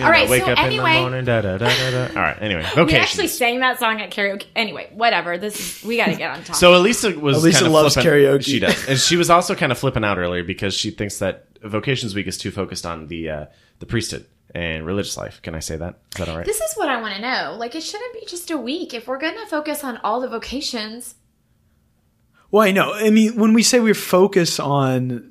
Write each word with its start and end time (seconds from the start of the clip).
You 0.00 0.06
All 0.06 0.10
right, 0.10 0.28
wake 0.28 0.42
so 0.44 0.52
up 0.52 0.58
in 0.58 0.64
anyway- 0.64 0.94
the 0.94 1.00
morning. 1.00 1.24
Da, 1.24 1.40
da, 1.42 1.58
da, 1.58 1.68
da, 1.68 1.90
da. 1.90 2.06
All 2.08 2.22
right. 2.22 2.36
Anyway, 2.40 2.62
We 2.76 2.82
vocations. 2.82 3.02
actually 3.04 3.28
sang 3.28 3.60
that 3.60 3.78
song 3.78 4.00
at 4.00 4.10
karaoke. 4.10 4.46
Anyway, 4.56 4.90
whatever. 4.94 5.36
This 5.38 5.78
is 5.82 5.84
we 5.86 5.96
got 5.96 6.06
to 6.06 6.16
get 6.16 6.30
on 6.30 6.42
top. 6.44 6.56
So 6.56 6.72
Alissa 6.72 7.14
was 7.16 7.42
Alissa 7.44 7.52
kind 7.52 7.66
of 7.66 7.72
loves 7.72 7.94
flipping- 7.94 8.10
karaoke. 8.12 8.44
She 8.44 8.58
does, 8.60 8.88
and 8.88 8.98
she 8.98 9.16
was 9.16 9.30
also 9.30 9.54
kind 9.54 9.70
of 9.72 9.78
flipping 9.78 10.04
out 10.04 10.18
earlier 10.18 10.42
because 10.42 10.74
she 10.74 10.90
thinks 10.90 11.18
that 11.18 11.46
Vocations 11.62 12.14
Week 12.14 12.26
is 12.26 12.38
too 12.38 12.50
focused 12.50 12.86
on 12.86 13.06
the 13.08 13.30
uh, 13.30 13.46
the 13.80 13.86
priesthood 13.86 14.26
and 14.54 14.84
religious 14.86 15.16
life. 15.16 15.40
Can 15.42 15.54
I 15.54 15.60
say 15.60 15.76
that? 15.76 15.98
Is 16.14 16.18
that 16.18 16.28
all 16.28 16.36
right? 16.36 16.46
this 16.46 16.60
is 16.60 16.74
what 16.76 16.88
I 16.88 17.00
want 17.00 17.14
to 17.14 17.20
know. 17.20 17.54
Like, 17.58 17.74
it 17.76 17.82
shouldn't 17.82 18.14
be 18.14 18.24
just 18.26 18.50
a 18.50 18.56
week. 18.56 18.92
If 18.94 19.06
we're 19.06 19.18
going 19.18 19.36
to 19.36 19.46
focus 19.46 19.84
on 19.84 19.98
all 19.98 20.20
the 20.20 20.28
vocations, 20.28 21.14
Well, 22.50 22.62
I 22.66 22.72
know. 22.72 22.92
I 22.92 23.10
mean, 23.10 23.36
when 23.36 23.52
we 23.54 23.62
say 23.62 23.78
we 23.78 23.92
focus 23.92 24.58
on 24.58 25.29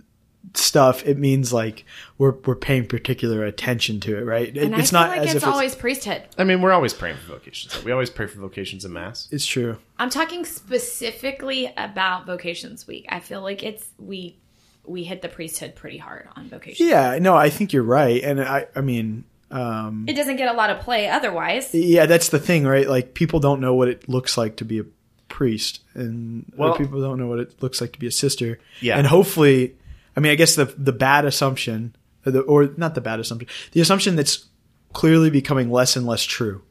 stuff, 0.55 1.05
it 1.05 1.17
means 1.17 1.51
like 1.53 1.85
we're 2.17 2.31
we're 2.45 2.55
paying 2.55 2.87
particular 2.87 3.43
attention 3.45 3.99
to 4.01 4.17
it, 4.17 4.21
right? 4.25 4.47
It- 4.55 4.57
and 4.63 4.73
it's 4.75 4.91
I 4.91 4.91
feel 4.91 4.99
not 4.99 5.09
like 5.09 5.19
as 5.29 5.35
it's 5.35 5.43
if 5.43 5.47
always 5.49 5.75
priesthood. 5.75 6.23
I 6.37 6.43
mean, 6.43 6.61
we're 6.61 6.71
always 6.71 6.93
praying 6.93 7.17
for 7.17 7.33
vocations. 7.33 7.83
We 7.83 7.91
always 7.91 8.09
pray 8.09 8.27
for 8.27 8.39
vocations 8.39 8.85
in 8.85 8.93
mass. 8.93 9.27
it's 9.31 9.45
true. 9.45 9.77
I'm 9.99 10.09
talking 10.09 10.45
specifically 10.45 11.71
about 11.77 12.25
vocations 12.25 12.87
week. 12.87 13.05
I 13.09 13.19
feel 13.19 13.41
like 13.41 13.63
it's 13.63 13.85
we 13.97 14.37
we 14.85 15.03
hit 15.03 15.21
the 15.21 15.29
priesthood 15.29 15.75
pretty 15.75 15.97
hard 15.97 16.27
on 16.35 16.49
vocations. 16.49 16.87
Yeah, 16.89 17.17
no, 17.19 17.35
I 17.35 17.49
think 17.49 17.73
you're 17.73 17.83
right, 17.83 18.21
and 18.23 18.41
I 18.41 18.67
I 18.75 18.81
mean, 18.81 19.23
um, 19.51 20.05
It 20.07 20.13
doesn't 20.13 20.37
get 20.37 20.49
a 20.53 20.57
lot 20.57 20.69
of 20.69 20.79
play 20.81 21.07
otherwise. 21.07 21.73
yeah, 21.73 22.05
that's 22.05 22.29
the 22.29 22.39
thing, 22.39 22.65
right? 22.65 22.87
Like 22.89 23.13
people 23.13 23.39
don't 23.39 23.61
know 23.61 23.73
what 23.75 23.87
it 23.87 24.07
looks 24.09 24.37
like 24.37 24.55
to 24.57 24.65
be 24.65 24.79
a 24.79 24.85
priest, 25.27 25.81
and 25.93 26.51
Well- 26.57 26.75
people 26.75 27.01
don't 27.01 27.19
know 27.19 27.27
what 27.27 27.39
it 27.39 27.61
looks 27.61 27.81
like 27.81 27.91
to 27.93 27.99
be 27.99 28.07
a 28.07 28.11
sister. 28.11 28.59
Yeah. 28.81 28.97
and 28.97 29.05
hopefully, 29.05 29.75
I 30.15 30.19
mean, 30.19 30.31
I 30.31 30.35
guess 30.35 30.55
the 30.55 30.65
the 30.65 30.93
bad 30.93 31.25
assumption, 31.25 31.95
or, 32.25 32.31
the, 32.31 32.41
or 32.41 32.69
not 32.77 32.95
the 32.95 33.01
bad 33.01 33.19
assumption, 33.19 33.47
the 33.71 33.81
assumption 33.81 34.15
that's 34.15 34.45
clearly 34.93 35.29
becoming 35.29 35.69
less 35.71 35.95
and 35.95 36.05
less 36.05 36.23
true, 36.23 36.63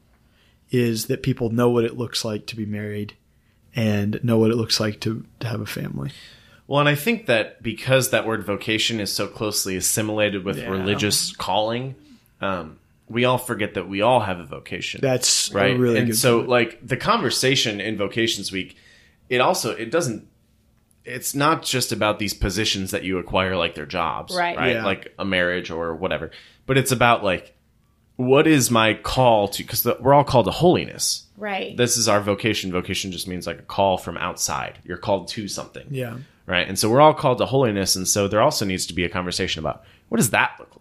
is 0.71 1.05
that 1.07 1.23
people 1.23 1.49
know 1.49 1.69
what 1.69 1.83
it 1.85 1.97
looks 1.97 2.23
like 2.25 2.45
to 2.47 2.55
be 2.55 2.65
married, 2.65 3.13
and 3.75 4.19
know 4.23 4.37
what 4.37 4.51
it 4.51 4.55
looks 4.55 4.79
like 4.79 4.99
to 5.01 5.25
to 5.39 5.47
have 5.47 5.61
a 5.61 5.65
family. 5.65 6.11
Well, 6.67 6.79
and 6.79 6.89
I 6.89 6.93
think 6.95 7.25
that 7.25 7.63
because 7.63 8.11
that 8.11 8.27
word 8.27 8.43
vocation 8.45 8.99
is 8.99 9.11
so 9.11 9.25
closely 9.27 9.75
assimilated 9.75 10.45
with 10.45 10.59
Yeah. 10.59 10.69
religious 10.69 11.35
calling, 11.35 11.95
um, 12.41 12.77
we 13.07 13.25
all 13.25 13.39
forget 13.39 13.73
that 13.73 13.89
we 13.89 14.03
all 14.03 14.19
have 14.19 14.39
a 14.39 14.43
vocation. 14.45 14.99
That's 15.01 15.51
right. 15.51 15.75
Really 15.75 15.97
and 15.97 16.07
good. 16.09 16.15
so, 16.15 16.39
point. 16.39 16.49
like 16.49 16.87
the 16.87 16.95
conversation 16.97 17.81
in 17.81 17.97
Vocations 17.97 18.51
Week, 18.51 18.75
it 19.29 19.41
also 19.41 19.71
it 19.71 19.89
doesn't. 19.89 20.27
It's 21.09 21.35
not 21.35 21.63
just 21.63 21.91
about 21.91 22.19
these 22.19 22.33
positions 22.33 22.91
that 22.91 23.03
you 23.03 23.17
acquire, 23.17 23.55
like 23.55 23.75
their 23.75 23.85
jobs, 23.85 24.35
Right. 24.35 24.57
Right, 24.57 24.75
Yeah. 24.75 24.85
like 24.85 25.13
a 25.19 25.25
marriage 25.25 25.69
or 25.71 25.95
whatever. 25.95 26.31
But 26.65 26.77
it's 26.77 26.91
about 26.91 27.23
like, 27.23 27.55
what 28.15 28.47
is 28.47 28.69
my 28.69 28.93
call 28.95 29.47
to? 29.49 29.63
Because 29.63 29.85
we're 29.99 30.13
all 30.13 30.23
called 30.23 30.45
to 30.45 30.51
holiness. 30.51 31.25
Right. 31.37 31.75
This 31.77 31.95
is 31.97 32.09
our 32.09 32.19
vocation. 32.19 32.71
Vocation 32.71 33.11
just 33.11 33.27
means 33.27 33.47
like 33.47 33.59
a 33.59 33.63
call 33.63 33.97
from 33.97 34.17
outside. 34.17 34.79
You're 34.83 34.97
called 34.97 35.29
to 35.29 35.47
something 35.47 35.87
yeah. 35.89 36.17
right? 36.45 36.67
And 36.67 36.77
so 36.77 36.89
we're 36.89 36.99
all 37.01 37.13
called 37.13 37.37
to 37.37 37.45
holiness, 37.45 37.95
and 37.95 38.05
so 38.07 38.27
there 38.27 38.41
also 38.41 38.65
needs 38.65 38.85
to 38.87 38.93
be 38.93 39.05
a 39.05 39.09
conversation 39.09 39.59
about 39.59 39.83
what 40.09 40.17
does 40.17 40.31
that 40.31 40.55
look 40.59 40.78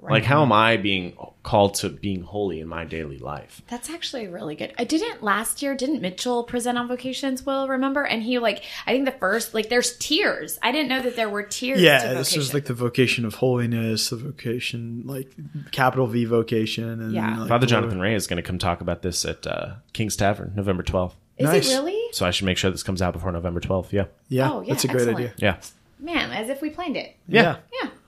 like? 0.00 0.10
Like, 0.10 0.24
how 0.24 0.42
am 0.42 0.52
I 0.52 0.76
being 0.76 1.16
called 1.42 1.74
to 1.76 1.88
being 1.88 2.22
holy 2.22 2.60
in 2.60 2.68
my 2.68 2.84
daily 2.84 3.18
life? 3.18 3.62
That's 3.68 3.90
actually 3.90 4.28
really 4.28 4.54
good. 4.54 4.72
I 4.78 4.84
didn't 4.84 5.22
last 5.22 5.60
year. 5.62 5.74
Didn't 5.74 6.00
Mitchell 6.02 6.44
present 6.44 6.78
on 6.78 6.86
vocations? 6.88 7.44
Will 7.44 7.66
remember? 7.68 8.04
And 8.04 8.22
he 8.22 8.38
like 8.38 8.62
I 8.86 8.92
think 8.92 9.06
the 9.06 9.12
first 9.12 9.54
like 9.54 9.68
there's 9.68 9.96
tiers. 9.98 10.58
I 10.62 10.70
didn't 10.72 10.88
know 10.88 11.02
that 11.02 11.16
there 11.16 11.28
were 11.28 11.42
tiers. 11.42 11.80
Yeah, 11.80 11.98
to 11.98 12.08
this 12.14 12.28
vocation. 12.28 12.40
is 12.42 12.54
like 12.54 12.64
the 12.66 12.74
vocation 12.74 13.24
of 13.24 13.34
holiness, 13.34 14.10
the 14.10 14.16
vocation, 14.16 15.02
like 15.06 15.30
capital 15.72 16.06
V 16.06 16.24
vocation, 16.26 16.88
and 17.00 17.12
Yeah. 17.12 17.38
like 17.40 17.48
Father 17.48 17.66
Jonathan 17.66 17.98
Ray 18.00 18.14
is 18.14 18.26
going 18.26 18.36
to 18.36 18.42
come 18.42 18.58
talk 18.58 18.80
about 18.80 19.02
this 19.02 19.24
at 19.24 19.46
uh, 19.46 19.74
King's 19.92 20.14
Tavern, 20.16 20.52
November 20.54 20.82
12th. 20.82 21.14
Is 21.38 21.46
Nice. 21.46 21.70
it 21.70 21.74
really? 21.76 22.12
So 22.12 22.26
I 22.26 22.30
should 22.30 22.46
make 22.46 22.58
sure 22.58 22.70
this 22.70 22.82
comes 22.82 23.00
out 23.02 23.12
before 23.14 23.30
November 23.32 23.60
12th. 23.60 23.92
Yeah. 23.92 24.04
Yeah, 24.28 24.50
Oh, 24.52 24.60
yeah, 24.60 24.68
that's 24.74 24.84
a 24.84 24.88
great 24.88 25.08
excellent. 25.08 25.18
idea. 25.18 25.32
Yeah. 25.38 25.56
Man, 26.00 26.30
as 26.32 26.48
if 26.48 26.60
we 26.62 26.70
planned 26.70 26.96
it. 26.96 27.16
Yeah. 27.28 27.56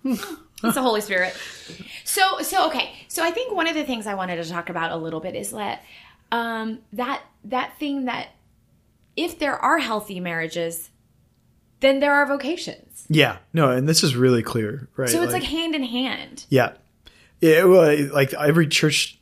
Yeah. 0.04 0.14
It's 0.62 0.74
the 0.74 0.82
Holy 0.82 1.00
Spirit. 1.00 1.34
So 2.04 2.40
so 2.42 2.68
okay. 2.68 2.92
So 3.08 3.24
I 3.24 3.30
think 3.30 3.54
one 3.54 3.66
of 3.66 3.74
the 3.74 3.84
things 3.84 4.06
I 4.06 4.14
wanted 4.14 4.42
to 4.42 4.48
talk 4.48 4.68
about 4.68 4.92
a 4.92 4.96
little 4.96 5.20
bit 5.20 5.34
is 5.34 5.50
that 5.50 5.82
um 6.32 6.80
that 6.92 7.22
that 7.44 7.78
thing 7.78 8.04
that 8.06 8.28
if 9.16 9.38
there 9.38 9.56
are 9.56 9.78
healthy 9.78 10.20
marriages, 10.20 10.90
then 11.80 12.00
there 12.00 12.14
are 12.14 12.26
vocations. 12.26 13.06
Yeah, 13.08 13.38
no, 13.52 13.70
and 13.70 13.88
this 13.88 14.02
is 14.02 14.14
really 14.14 14.42
clear, 14.42 14.88
right? 14.96 15.08
So 15.08 15.22
it's 15.22 15.32
like, 15.32 15.42
hand 15.42 15.74
in 15.74 15.82
hand. 15.82 16.44
yeah, 16.48 16.74
yeah. 17.40 17.64
Well, 17.64 18.08
like 18.12 18.32
every 18.34 18.68
church 18.68 19.18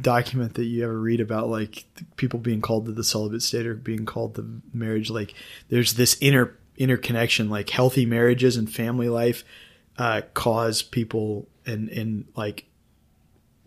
document 0.00 0.54
that 0.54 0.64
you 0.64 0.84
ever 0.84 0.98
read 0.98 1.20
about, 1.20 1.48
like 1.48 1.84
people 2.16 2.40
being 2.40 2.60
called 2.60 2.86
to 2.86 2.92
the 2.92 3.04
celibate 3.04 3.42
state 3.42 3.66
or 3.66 3.74
being 3.74 4.06
called 4.06 4.34
to 4.36 4.60
marriage, 4.72 5.10
like 5.10 5.34
there's 5.68 5.94
this 5.94 6.16
inner 6.20 6.56
interconnection. 6.76 7.48
Like 7.50 7.70
healthy 7.70 8.06
marriages 8.06 8.56
and 8.56 8.72
family 8.72 9.08
life 9.08 9.44
uh, 9.98 10.22
cause 10.34 10.82
people 10.82 11.48
and 11.66 11.88
and 11.90 12.24
like 12.36 12.64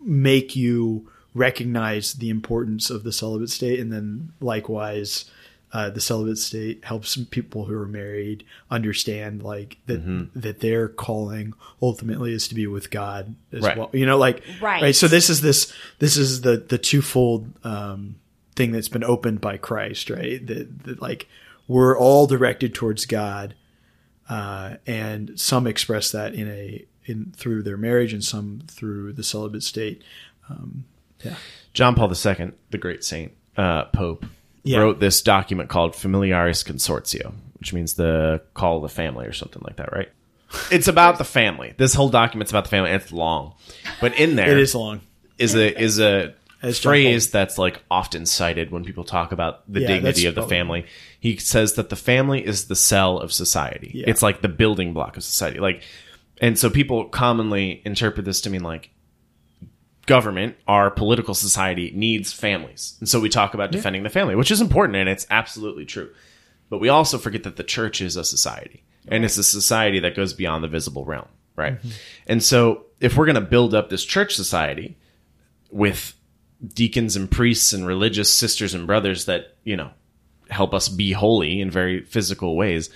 make 0.00 0.56
you 0.56 1.08
recognize 1.34 2.14
the 2.14 2.28
importance 2.30 2.90
of 2.90 3.04
the 3.04 3.12
celibate 3.12 3.50
state, 3.50 3.78
and 3.80 3.92
then 3.92 4.32
likewise. 4.40 5.26
Uh, 5.74 5.88
the 5.88 6.02
celibate 6.02 6.36
state 6.36 6.84
helps 6.84 7.16
people 7.30 7.64
who 7.64 7.72
are 7.74 7.86
married 7.88 8.44
understand 8.70 9.42
like 9.42 9.78
that 9.86 10.28
that 10.34 10.60
their 10.60 10.86
calling 10.86 11.54
ultimately 11.80 12.30
is 12.34 12.46
to 12.46 12.54
be 12.54 12.66
with 12.66 12.90
God 12.90 13.34
as 13.54 13.62
Right. 13.62 13.78
well. 13.78 13.88
You 13.94 14.04
know, 14.04 14.18
like 14.18 14.42
Right. 14.60 14.94
So 14.94 15.08
this 15.08 15.30
is 15.30 15.40
this 15.40 15.72
this 15.98 16.18
is 16.18 16.42
the 16.42 16.58
the 16.58 16.76
twofold 16.76 17.50
um, 17.64 18.16
thing 18.54 18.72
that's 18.72 18.90
been 18.90 19.02
opened 19.02 19.40
by 19.40 19.56
Christ, 19.56 20.10
right? 20.10 20.46
That, 20.46 20.84
that 20.84 21.00
like 21.00 21.26
we're 21.66 21.98
all 21.98 22.26
directed 22.26 22.74
towards 22.74 23.06
God, 23.06 23.54
uh, 24.28 24.76
and 24.86 25.38
some 25.38 25.66
express 25.66 26.12
that 26.12 26.34
in 26.34 26.48
a 26.48 26.84
in 27.04 27.32
through 27.36 27.62
their 27.64 27.76
marriage, 27.76 28.12
and 28.12 28.22
some 28.24 28.62
through 28.68 29.12
the 29.12 29.22
celibate 29.24 29.62
state. 29.62 30.02
Yeah. 31.24 31.34
John 31.72 31.94
Paul 31.94 32.12
II, 32.12 32.52
the 32.70 32.78
great 32.78 33.04
saint, 33.04 33.32
uh, 33.56 33.84
Pope, 33.86 34.26
Yeah. 34.64 34.78
wrote 34.80 35.00
this 35.00 35.22
document 35.22 35.68
called 35.68 35.94
Familiaris 35.94 36.62
Consortio, 36.64 37.32
which 37.58 37.72
means 37.72 37.94
the 37.94 38.42
call 38.54 38.76
of 38.76 38.82
the 38.82 38.88
family 38.88 39.26
or 39.26 39.32
something 39.32 39.62
like 39.64 39.76
that, 39.76 39.92
right? 39.92 40.08
It's 40.70 40.88
about 40.88 41.18
the 41.18 41.24
family. 41.24 41.74
This 41.78 41.94
whole 41.94 42.08
document's 42.10 42.50
about 42.52 42.64
the 42.64 42.70
family. 42.70 42.90
and 42.90 43.00
It's 43.02 43.12
long, 43.12 43.54
but 44.00 44.14
in 44.18 44.36
there 44.36 44.50
It 44.50 44.58
is 44.58 44.74
long. 44.74 45.00
is 45.38 45.54
a 45.54 45.80
is 45.80 45.98
a 45.98 46.34
As 46.60 46.78
phrase 46.78 47.30
that's 47.30 47.56
like 47.56 47.82
often 47.90 48.26
cited 48.26 48.70
when 48.70 48.84
people 48.84 49.04
talk 49.04 49.32
about 49.32 49.62
the 49.72 49.80
Yeah, 49.80 49.86
dignity 49.88 50.26
of 50.26 50.34
the 50.34 50.42
probably- 50.42 50.56
family. 50.56 50.86
He 51.22 51.36
says 51.36 51.74
that 51.74 51.88
the 51.88 51.94
family 51.94 52.44
is 52.44 52.66
the 52.66 52.74
cell 52.74 53.16
of 53.16 53.32
society. 53.32 53.92
Yeah. 53.94 54.06
It's 54.08 54.22
like 54.22 54.42
the 54.42 54.48
building 54.48 54.92
block 54.92 55.16
of 55.16 55.22
society. 55.22 55.60
Like, 55.60 55.84
and 56.40 56.58
so 56.58 56.68
people 56.68 57.04
commonly 57.04 57.80
interpret 57.84 58.24
this 58.24 58.40
to 58.40 58.50
mean 58.50 58.64
like 58.64 58.90
government, 60.06 60.56
our 60.66 60.90
political 60.90 61.34
society 61.34 61.92
needs 61.94 62.32
families, 62.32 62.96
and 62.98 63.08
so 63.08 63.20
we 63.20 63.28
talk 63.28 63.54
about 63.54 63.70
defending 63.70 64.02
the 64.02 64.10
family, 64.10 64.34
which 64.34 64.50
is 64.50 64.60
important 64.60 64.96
and 64.96 65.08
it's 65.08 65.24
absolutely 65.30 65.84
true. 65.84 66.10
But 66.68 66.80
we 66.80 66.88
also 66.88 67.18
forget 67.18 67.44
that 67.44 67.54
the 67.54 67.62
church 67.62 68.00
is 68.00 68.16
a 68.16 68.24
society, 68.24 68.82
and 69.06 69.24
it's 69.24 69.38
a 69.38 69.44
society 69.44 70.00
that 70.00 70.16
goes 70.16 70.32
beyond 70.32 70.64
the 70.64 70.68
visible 70.68 71.04
realm, 71.04 71.28
right? 71.54 71.78
Mm-hmm. 71.78 71.88
And 72.26 72.42
so, 72.42 72.86
if 72.98 73.16
we're 73.16 73.26
going 73.26 73.36
to 73.36 73.40
build 73.40 73.76
up 73.76 73.90
this 73.90 74.04
church 74.04 74.34
society 74.34 74.98
with 75.70 76.16
deacons 76.66 77.14
and 77.14 77.30
priests 77.30 77.72
and 77.72 77.86
religious 77.86 78.32
sisters 78.36 78.74
and 78.74 78.88
brothers 78.88 79.26
that 79.26 79.56
you 79.62 79.76
know 79.76 79.92
help 80.52 80.72
us 80.74 80.88
be 80.88 81.12
holy 81.12 81.60
in 81.60 81.70
very 81.70 82.02
physical 82.04 82.56
ways, 82.56 82.90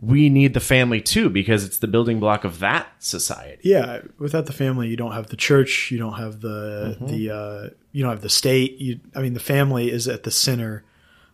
we 0.00 0.28
need 0.28 0.54
the 0.54 0.60
family 0.60 1.00
too 1.00 1.28
because 1.28 1.64
it's 1.64 1.78
the 1.78 1.88
building 1.88 2.20
block 2.20 2.44
of 2.44 2.60
that 2.60 2.86
society. 3.00 3.60
Yeah, 3.64 4.02
without 4.18 4.46
the 4.46 4.52
family, 4.52 4.88
you 4.88 4.96
don't 4.96 5.12
have 5.12 5.26
the 5.28 5.36
church. 5.36 5.90
You 5.90 5.98
don't 5.98 6.14
have 6.14 6.40
the 6.40 6.96
the 7.00 7.30
uh, 7.34 7.70
you 7.92 8.02
don't 8.02 8.12
have 8.12 8.22
the 8.22 8.28
state. 8.28 8.78
You, 8.78 9.00
I 9.16 9.20
mean, 9.22 9.34
the 9.34 9.40
family 9.40 9.90
is 9.90 10.06
at 10.06 10.22
the 10.22 10.30
center 10.30 10.84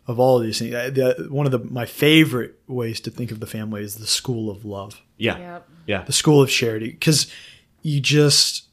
of 0.07 0.19
all 0.19 0.39
of 0.39 0.45
these 0.45 0.59
things. 0.59 0.75
Uh, 0.75 0.91
The, 0.91 1.27
one 1.31 1.45
of 1.47 1.53
the 1.53 1.59
my 1.59 1.85
favorite 1.87 2.59
ways 2.67 3.01
to 3.01 3.11
think 3.11 3.31
of 3.31 3.41
the 3.41 3.47
family 3.47 3.83
is 3.83 3.97
the 3.97 4.07
school 4.07 4.51
of 4.51 4.65
love, 4.65 5.03
Yeah, 5.19 5.39
Yep. 5.39 5.69
yeah, 5.87 6.03
the 6.05 6.13
school 6.13 6.41
of 6.43 6.49
charity, 6.49 6.91
because 6.91 7.27
you 7.83 8.01
just 8.01 8.65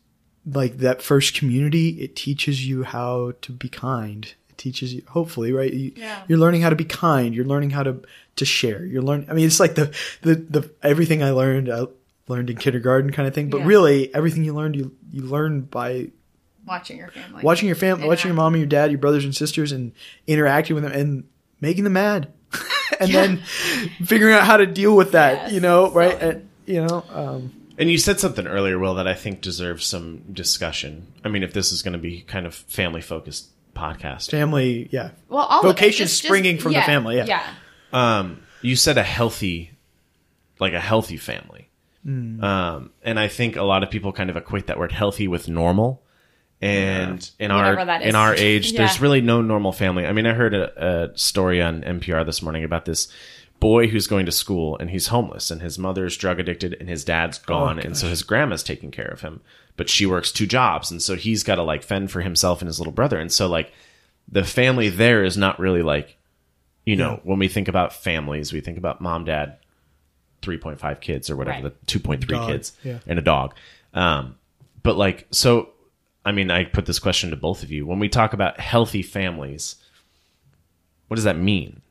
like 0.46 0.78
that 0.78 1.02
first 1.02 1.36
community. 1.38 1.90
It 2.02 2.16
teaches 2.16 2.66
you 2.68 2.84
how 2.84 3.34
to 3.42 3.52
be 3.52 3.70
kind. 3.70 4.34
It 4.62 4.64
teaches 4.64 4.94
you, 4.94 5.02
hopefully, 5.08 5.52
right? 5.52 5.74
You, 5.74 5.92
Yeah. 5.96 6.22
You're 6.28 6.38
learning 6.38 6.62
how 6.62 6.70
to 6.70 6.76
be 6.76 6.86
kind. 6.86 7.34
You're 7.36 7.46
learning 7.46 7.72
how 7.72 7.84
to 7.84 8.02
to 8.36 8.46
share. 8.46 8.86
You're 8.86 9.02
learning. 9.02 9.28
I 9.30 9.34
mean, 9.34 9.46
it's 9.48 9.60
like 9.60 9.74
the 9.76 9.92
the 10.22 10.36
the 10.36 10.72
everything 10.84 11.24
I 11.24 11.32
learned. 11.32 11.68
I 11.70 11.86
learned 12.28 12.50
in 12.52 12.58
kindergarten 12.58 13.12
kind 13.12 13.28
of 13.28 13.34
thing. 13.34 13.50
But 13.50 13.62
Yeah. 13.62 13.68
really, 13.68 14.14
everything 14.14 14.44
you 14.44 14.54
learned, 14.54 14.76
you 14.76 14.96
you 15.12 15.24
learn 15.24 15.62
by 15.62 16.10
Watching 16.68 16.98
your 16.98 17.08
family. 17.10 17.42
watching 17.44 17.68
your 17.68 17.76
family, 17.76 18.08
watching 18.08 18.30
your 18.30 18.36
mom 18.36 18.54
and 18.54 18.62
your 18.62 18.68
dad, 18.70 18.92
your 18.92 19.00
brothers 19.00 19.26
and 19.26 19.36
sisters, 19.36 19.72
and 19.72 19.94
interacting 20.28 20.76
with 20.76 20.84
them 20.84 20.94
and 20.94 21.24
making 21.60 21.84
them 21.86 21.94
mad, 21.94 22.28
and 23.00 23.12
then 23.12 23.38
figuring 24.06 24.36
out 24.36 24.44
how 24.44 24.58
to 24.58 24.68
deal 24.68 24.96
with 24.96 25.14
that. 25.14 25.34
Yes. 25.46 25.54
You 25.54 25.60
know, 25.60 25.92
right? 25.92 26.20
So- 26.20 26.30
And, 26.30 26.50
you 26.68 26.86
know, 26.86 27.04
um, 27.12 27.52
And 27.80 27.90
you 27.90 27.98
said 27.98 28.20
something 28.20 28.46
earlier, 28.46 28.78
Will, 28.78 28.94
that 28.96 29.08
I 29.08 29.16
think 29.16 29.42
deserves 29.42 29.86
some 29.88 30.20
discussion. 30.32 31.08
I 31.26 31.30
mean, 31.30 31.42
if 31.42 31.52
this 31.54 31.72
is 31.72 31.82
going 31.82 31.94
to 31.94 32.00
be 32.00 32.22
kind 32.22 32.46
of 32.46 32.54
family 32.54 33.02
focused 33.02 33.50
podcast, 33.74 34.32
family, 34.32 34.88
yeah. 34.92 35.12
Well, 35.30 35.46
all 35.46 35.60
of 35.60 35.66
it, 35.66 35.68
Vocation 35.70 36.06
just- 36.06 36.16
just- 36.22 36.24
springing 36.24 36.58
from 36.58 36.74
the 36.74 36.82
family, 36.82 37.18
yeah. 37.18 37.26
yeah. 37.26 37.44
um, 37.94 38.42
you 38.62 38.76
said 38.76 38.98
a 38.98 39.04
healthy, 39.04 39.72
like 40.60 40.74
a 40.74 40.80
healthy 40.80 41.18
family. 41.18 41.70
Hmm. 42.04 42.44
Um, 42.44 42.92
and 43.04 43.20
I 43.20 43.28
think 43.28 43.56
a 43.56 43.64
lot 43.64 43.84
of 43.84 43.90
people 43.92 44.12
kind 44.12 44.30
of 44.30 44.38
equate 44.38 44.68
that 44.68 44.80
word 44.80 44.92
healthy 44.92 45.28
with 45.28 45.48
normal. 45.48 46.02
And 46.64 47.28
in 47.40 47.52
Whatever 47.52 47.80
our 47.92 48.02
in 48.02 48.14
our 48.14 48.36
age, 48.36 48.74
there's 48.78 49.02
really 49.02 49.22
no 49.22 49.42
normal 49.42 49.72
family. 49.72 50.06
I 50.06 50.12
mean, 50.12 50.28
I 50.28 50.34
heard 50.34 50.54
a, 50.54 51.10
a 51.12 51.18
story 51.18 51.60
on 51.62 51.82
NPR 51.82 52.24
this 52.26 52.42
morning 52.44 52.64
about 52.64 52.86
this 52.86 53.08
boy 53.60 53.88
who's 53.88 54.08
going 54.08 54.26
to 54.26 54.32
school 54.32 54.78
and 54.80 54.90
he's 54.90 55.08
homeless 55.08 55.52
and 55.52 55.62
his 55.62 55.78
mother's 55.80 56.18
drug 56.18 56.40
addicted 56.40 56.76
and 56.80 56.90
his 56.90 57.06
dad's 57.06 57.38
gone 57.38 57.78
and 57.78 57.96
so 57.96 58.08
his 58.08 58.24
grandma's 58.24 58.64
taking 58.64 58.90
care 58.90 59.06
of 59.06 59.22
him 59.22 59.40
but 59.82 59.90
she 59.90 60.06
works 60.06 60.32
two 60.32 60.46
jobs 60.46 60.92
and 60.92 61.02
so 61.02 61.16
he's 61.16 61.42
got 61.44 61.56
to 61.56 61.64
like 61.64 61.82
fend 61.82 62.12
for 62.12 62.22
himself 62.22 62.62
and 62.62 62.68
his 62.68 62.80
little 62.80 62.94
brother 62.94 63.20
and 63.20 63.32
so 63.32 63.48
like 63.48 63.72
the 64.28 64.44
family 64.44 64.90
there 64.90 65.24
is 65.24 65.36
not 65.38 65.60
really 65.60 65.82
like 65.82 66.18
you 66.86 66.96
know 66.96 67.20
when 67.24 67.40
we 67.40 67.48
think 67.48 67.68
about 67.68 67.92
families 67.92 68.54
we 68.54 68.62
think 68.62 68.78
about 68.78 69.02
mom 69.02 69.26
dad 69.26 69.58
3.5 70.44 71.02
kids 71.02 71.30
or 71.32 71.36
whatever 71.36 71.64
Right. 71.64 71.86
the 71.88 72.00
2.3 72.00 72.28
Dog, 72.28 72.50
kids 72.52 72.74
yeah. 72.84 73.00
and 73.08 73.18
a 73.18 73.22
dog. 73.24 73.56
Um 73.94 74.36
but 74.84 74.96
like 74.98 75.26
so 75.32 75.70
i 76.24 76.32
mean 76.32 76.52
i 76.52 76.64
put 76.66 76.86
this 76.86 77.00
question 77.00 77.32
to 77.32 77.36
both 77.36 77.64
of 77.64 77.72
you. 77.72 77.86
When 77.88 77.98
we 78.00 78.10
talk 78.10 78.34
about 78.34 78.60
healthy 78.60 79.02
families 79.02 79.78
what 81.08 81.16
does 81.16 81.26
that 81.26 81.38
mean? 81.38 81.82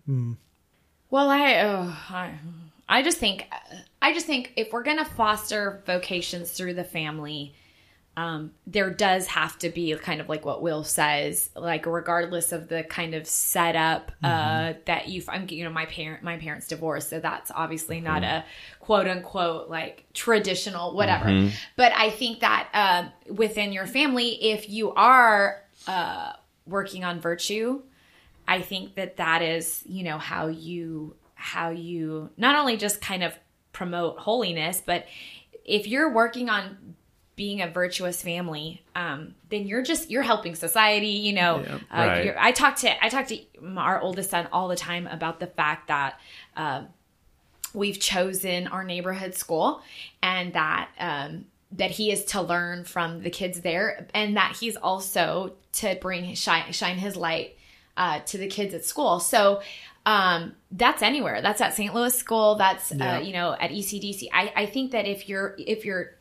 Well, 1.11 1.29
I, 1.29 1.55
uh, 1.57 1.95
I, 2.09 2.33
I 2.89 3.03
just 3.03 3.19
think, 3.19 3.47
I 4.01 4.15
just 4.15 4.27
think 4.27 4.53
if 4.57 4.73
we're 4.73 4.83
gonna 4.83 5.05
foster 5.05 5.83
vocations 5.87 6.53
through 6.53 6.75
the 6.75 6.85
family, 6.85 7.55
um, 8.20 8.52
there 8.67 8.90
does 8.90 9.26
have 9.28 9.58
to 9.61 9.70
be 9.70 9.94
kind 9.94 10.20
of 10.20 10.28
like 10.28 10.44
what 10.44 10.61
Will 10.61 10.84
says, 10.84 11.49
like 11.56 11.87
regardless 11.87 12.52
of 12.52 12.69
the 12.69 12.82
kind 12.84 13.14
of 13.14 13.26
setup 13.26 14.12
uh, 14.22 14.75
that 14.84 15.08
you, 15.08 15.22
I'm, 15.26 15.49
you 15.49 15.64
know, 15.64 15.70
my 15.70 15.87
parent, 15.87 16.22
my 16.22 16.37
parents 16.37 16.67
divorced, 16.69 17.08
so 17.08 17.19
that's 17.19 17.50
obviously 17.50 17.99
not 17.99 18.22
a 18.22 18.44
quote 18.78 19.08
unquote 19.08 19.70
like 19.70 20.05
traditional 20.12 20.94
whatever. 20.94 21.28
But 21.76 21.93
I 21.96 22.11
think 22.11 22.40
that 22.40 22.69
uh, 22.75 23.32
within 23.32 23.72
your 23.72 23.87
family, 23.87 24.28
if 24.52 24.69
you 24.69 24.93
are 24.93 25.62
uh, 25.87 26.34
working 26.67 27.05
on 27.05 27.20
virtue, 27.20 27.81
I 28.46 28.61
think 28.61 28.96
that 28.96 29.17
that 29.17 29.40
is, 29.40 29.82
you 29.87 30.05
know, 30.05 30.19
how 30.19 30.49
you 30.49 31.17
how 31.37 31.70
you 31.70 32.28
not 32.37 32.55
only 32.55 32.76
just 32.76 33.00
kind 33.00 33.22
of 33.22 33.34
promote 33.72 34.19
holiness, 34.19 34.82
but 34.84 35.06
if 35.64 35.87
you're 35.87 36.12
working 36.12 36.50
on 36.50 36.96
being 37.45 37.63
a 37.63 37.69
virtuous 37.83 38.21
family, 38.23 38.83
um, 38.95 39.35
then 39.49 39.67
you're 39.67 39.83
just 39.83 40.11
you're 40.11 40.23
helping 40.33 40.55
society. 40.55 41.17
You 41.27 41.33
know, 41.41 41.53
Yeah. 41.61 41.75
uh, 41.91 42.07
Right. 42.07 42.25
you're, 42.25 42.39
I 42.39 42.53
talk 42.53 42.77
to 42.83 42.89
I 43.05 43.09
talk 43.09 43.27
to 43.29 43.37
our 43.79 43.99
oldest 44.07 44.29
son 44.31 44.47
all 44.53 44.69
the 44.69 44.77
time 44.77 45.07
about 45.07 45.41
the 45.41 45.47
fact 45.47 45.89
that. 45.89 46.21
Uh, 46.57 46.83
we've 47.73 48.01
chosen 48.01 48.67
our 48.67 48.83
neighborhood 48.83 49.33
school 49.37 49.81
and 50.25 50.53
that 50.55 50.89
um, 50.99 51.45
that 51.71 51.93
he 51.93 52.11
is 52.11 52.25
to 52.25 52.43
learn 52.43 52.83
from 52.85 53.23
the 53.23 53.31
kids 53.31 53.61
there 53.61 54.09
and 54.13 54.37
that 54.37 54.57
he's 54.61 54.75
also 54.75 55.53
to 55.71 55.97
bring 56.01 56.35
shine, 56.35 56.73
shine 56.73 56.97
his 56.97 57.15
light 57.15 57.57
uh, 57.97 58.19
to 58.27 58.39
the 58.39 58.49
kids 58.49 58.75
at 58.75 58.85
school 58.85 59.21
so 59.21 59.63
um, 60.05 60.53
that's 60.73 61.01
anywhere 61.01 61.41
that's 61.43 61.61
at 61.61 61.73
st 61.75 61.95
louis 61.95 62.13
school 62.13 62.57
that's 62.57 62.91
Yeah. 62.91 63.19
uh, 63.19 63.21
you 63.21 63.33
know 63.33 63.53
at 63.53 63.71
ecdc 63.71 64.27
I, 64.33 64.53
I 64.63 64.67
think 64.67 64.91
that 64.91 65.07
if 65.07 65.29
you're 65.29 65.55
if 65.57 65.85
you're 65.85 66.17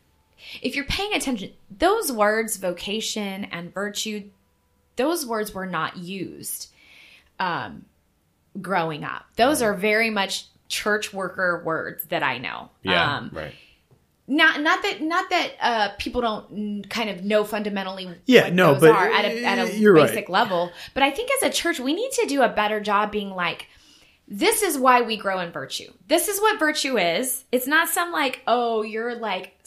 if 0.62 0.76
you're 0.76 0.86
paying 0.86 1.14
attention 1.14 1.52
those 1.78 2.12
words 2.12 2.58
vocation 2.58 3.46
and 3.46 3.74
virtue 3.74 4.24
those 4.96 5.26
words 5.26 5.54
were 5.54 5.66
not 5.66 5.98
used 5.98 6.68
um, 7.40 7.86
growing 8.62 9.06
up. 9.06 9.26
Those 9.38 9.62
are 9.62 9.74
very 9.74 10.10
much 10.10 10.46
church 10.68 11.14
worker 11.14 11.62
words 11.66 12.06
that 12.08 12.22
I 12.22 12.38
know. 12.38 12.70
yeah 12.84 13.18
Um, 13.18 13.32
right 13.34 13.54
not 14.30 14.62
not 14.62 14.84
that 14.84 15.02
not 15.02 15.30
that 15.32 15.52
uh, 15.60 15.90
people 15.98 16.22
don't 16.22 16.88
kind 16.90 17.10
of 17.10 17.24
know 17.24 17.44
fundamentally 17.44 18.08
Yeah, 18.28 18.44
what 18.44 18.54
no, 18.54 18.74
those 18.74 18.82
but, 18.82 18.92
are 18.92 19.10
at 19.12 19.26
a, 19.26 19.44
at 19.44 19.58
a 19.58 19.76
you're 19.78 19.94
right. 19.94 20.08
basic 20.08 20.30
level. 20.30 20.72
But 20.94 21.04
I 21.04 21.10
think 21.12 21.32
as 21.42 21.50
a 21.50 21.52
church, 21.52 21.80
we 21.80 21.94
need 21.94 22.12
to 22.12 22.28
do 22.28 22.44
a 22.44 22.50
better 22.50 22.80
job 22.80 23.12
being 23.12 23.32
like, 23.32 23.68
this 24.28 24.62
is 24.62 24.78
why 24.78 25.02
we 25.02 25.18
grow 25.18 25.40
in 25.40 25.52
virtue. 25.52 25.92
This 26.08 26.28
is 26.28 26.40
what 26.40 26.60
virtue 26.60 26.98
is. 26.98 27.44
It's 27.52 27.66
not 27.66 27.90
some 27.90 28.12
like, 28.12 28.42
oh, 28.46 28.84
you're 28.84 29.16
like. 29.16 29.58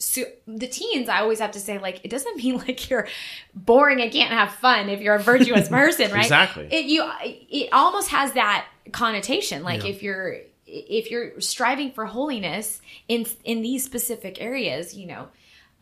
So 0.00 0.22
the 0.46 0.66
teens, 0.66 1.08
I 1.10 1.20
always 1.20 1.38
have 1.40 1.52
to 1.52 1.60
say, 1.60 1.78
like, 1.78 2.00
it 2.02 2.10
doesn't 2.10 2.36
mean 2.42 2.56
like 2.58 2.88
you're 2.90 3.06
boring 3.54 4.00
and 4.00 4.10
can't 4.10 4.32
have 4.32 4.52
fun 4.54 4.88
if 4.88 5.00
you're 5.00 5.14
a 5.14 5.22
virtuous 5.22 5.68
person, 5.80 6.10
right? 6.10 6.22
Exactly. 6.24 6.68
It 6.72 6.86
you 6.86 7.08
it 7.22 7.68
almost 7.72 8.08
has 8.08 8.32
that 8.32 8.66
connotation. 8.92 9.62
Like 9.62 9.84
Yeah. 9.84 9.90
if 9.90 10.02
you're 10.02 10.36
if 10.66 11.10
you're 11.10 11.40
striving 11.40 11.92
for 11.92 12.06
holiness 12.06 12.80
in 13.08 13.26
in 13.44 13.62
these 13.62 13.84
specific 13.84 14.40
areas, 14.40 14.94
you 14.94 15.06
know, 15.06 15.28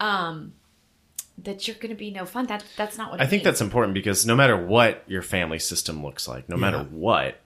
um, 0.00 0.52
that 1.44 1.68
you're 1.68 1.76
going 1.76 1.90
to 1.90 1.94
be 1.94 2.10
no 2.10 2.24
fun. 2.24 2.46
That 2.46 2.64
that's 2.76 2.98
not 2.98 3.10
what 3.10 3.20
I 3.20 3.24
think 3.24 3.40
means. 3.40 3.44
that's 3.44 3.60
important 3.60 3.94
because 3.94 4.26
no 4.26 4.34
matter 4.34 4.56
what 4.56 5.04
your 5.06 5.22
family 5.22 5.58
system 5.60 6.04
looks 6.04 6.26
like, 6.26 6.48
no 6.48 6.56
matter 6.56 6.78
what, 6.90 7.38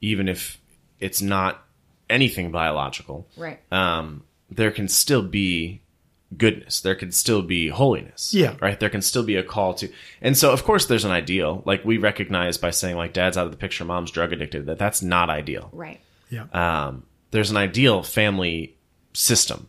even 0.00 0.28
if 0.28 0.60
it's 1.00 1.22
not 1.22 1.64
anything 2.10 2.50
biological, 2.50 3.26
right. 3.36 3.60
um, 3.72 4.24
there 4.50 4.70
can 4.70 4.88
still 4.88 5.22
be 5.22 5.80
goodness. 6.36 6.80
There 6.80 6.94
can 6.94 7.12
still 7.12 7.42
be 7.42 7.68
holiness. 7.68 8.32
Yeah. 8.34 8.56
Right. 8.60 8.78
There 8.78 8.90
can 8.90 9.02
still 9.02 9.22
be 9.22 9.36
a 9.36 9.42
call 9.42 9.74
to, 9.74 9.88
and 10.22 10.36
so 10.36 10.52
of 10.52 10.64
course 10.64 10.86
there's 10.86 11.04
an 11.04 11.10
ideal. 11.12 11.62
Like 11.66 11.84
we 11.84 11.98
recognize 11.98 12.58
by 12.58 12.70
saying 12.70 12.96
like 12.96 13.12
dad's 13.12 13.36
out 13.36 13.46
of 13.46 13.50
the 13.52 13.56
picture, 13.58 13.84
mom's 13.84 14.10
drug 14.10 14.32
addicted. 14.32 14.66
That 14.66 14.78
that's 14.78 15.02
not 15.02 15.30
ideal. 15.30 15.68
Right. 15.72 16.00
Yeah. 16.30 16.46
Um, 16.52 17.04
there's 17.30 17.50
an 17.50 17.56
ideal 17.56 18.02
family 18.02 18.76
system, 19.12 19.68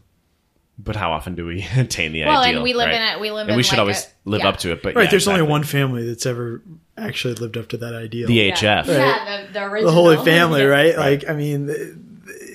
but 0.78 0.96
how 0.96 1.12
often 1.12 1.36
do 1.36 1.46
we 1.46 1.66
attain 1.78 2.12
the 2.14 2.24
Well, 2.26 2.42
ideal? 2.42 2.56
and 2.56 2.64
we 2.64 2.74
live 2.74 2.88
right? 2.88 2.96
in 2.96 3.02
it. 3.18 3.20
we 3.20 3.32
live 3.32 3.48
in 3.48 3.50
it, 3.50 3.52
and 3.52 3.52
in 3.52 3.58
we 3.58 3.64
should 3.64 3.74
like 3.74 3.80
always 3.80 4.06
a- 4.06 4.30
live 4.30 4.42
yeah. 4.42 4.48
up 4.50 4.58
to 4.58 4.72
it. 4.72 4.82
But 4.84 4.96
right. 4.96 5.04
yeah, 5.06 5.12
there's 5.12 5.28
only 5.28 5.42
one 5.42 5.64
family 5.64 6.06
that's 6.08 6.26
ever 6.26 6.62
actually 6.98 7.34
lived 7.36 7.58
up 7.58 7.68
to 7.70 7.78
that 7.78 7.94
ideal. 7.94 8.28
The 8.28 8.34
Yeah. 8.36 8.54
HF. 8.56 8.88
Yeah, 8.88 9.46
the, 9.48 9.54
the 9.54 9.63
original. 9.63 9.92
the 9.92 9.96
Holy 9.96 10.18
Family, 10.25 10.62
Yeah. 10.63 10.68
right? 10.68 10.96
Right. 10.98 11.20
Like, 11.22 11.30
I 11.30 11.34
mean, 11.34 11.66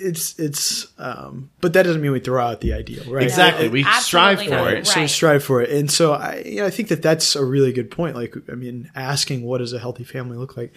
it's 0.00 0.38
it's, 0.38 0.86
um, 0.98 1.50
but 1.60 1.72
that 1.74 1.82
doesn't 1.84 2.00
mean 2.00 2.12
we 2.12 2.20
throw 2.20 2.42
out 2.44 2.60
the 2.60 2.72
ideal, 2.72 3.04
right? 3.12 3.22
Exactly. 3.22 3.66
It- 3.66 3.72
We 3.72 3.84
Absolutely 3.84 4.02
strive 4.04 4.38
for 4.48 4.50
not. 4.64 4.72
it. 4.74 4.86
so 4.86 5.00
we 5.00 5.06
strive 5.06 5.44
for 5.44 5.62
it, 5.62 5.70
and 5.70 5.90
so 5.90 6.12
I, 6.12 6.42
you 6.44 6.56
know, 6.56 6.66
I 6.66 6.70
think 6.70 6.88
that 6.88 7.02
that's 7.02 7.36
a 7.36 7.44
really 7.44 7.72
good 7.72 7.90
point. 7.90 8.16
Like, 8.16 8.34
I 8.50 8.54
mean, 8.54 8.90
asking 8.94 9.42
what 9.42 9.58
does 9.58 9.72
a 9.72 9.78
healthy 9.78 10.04
family 10.04 10.36
look 10.36 10.56
like? 10.56 10.72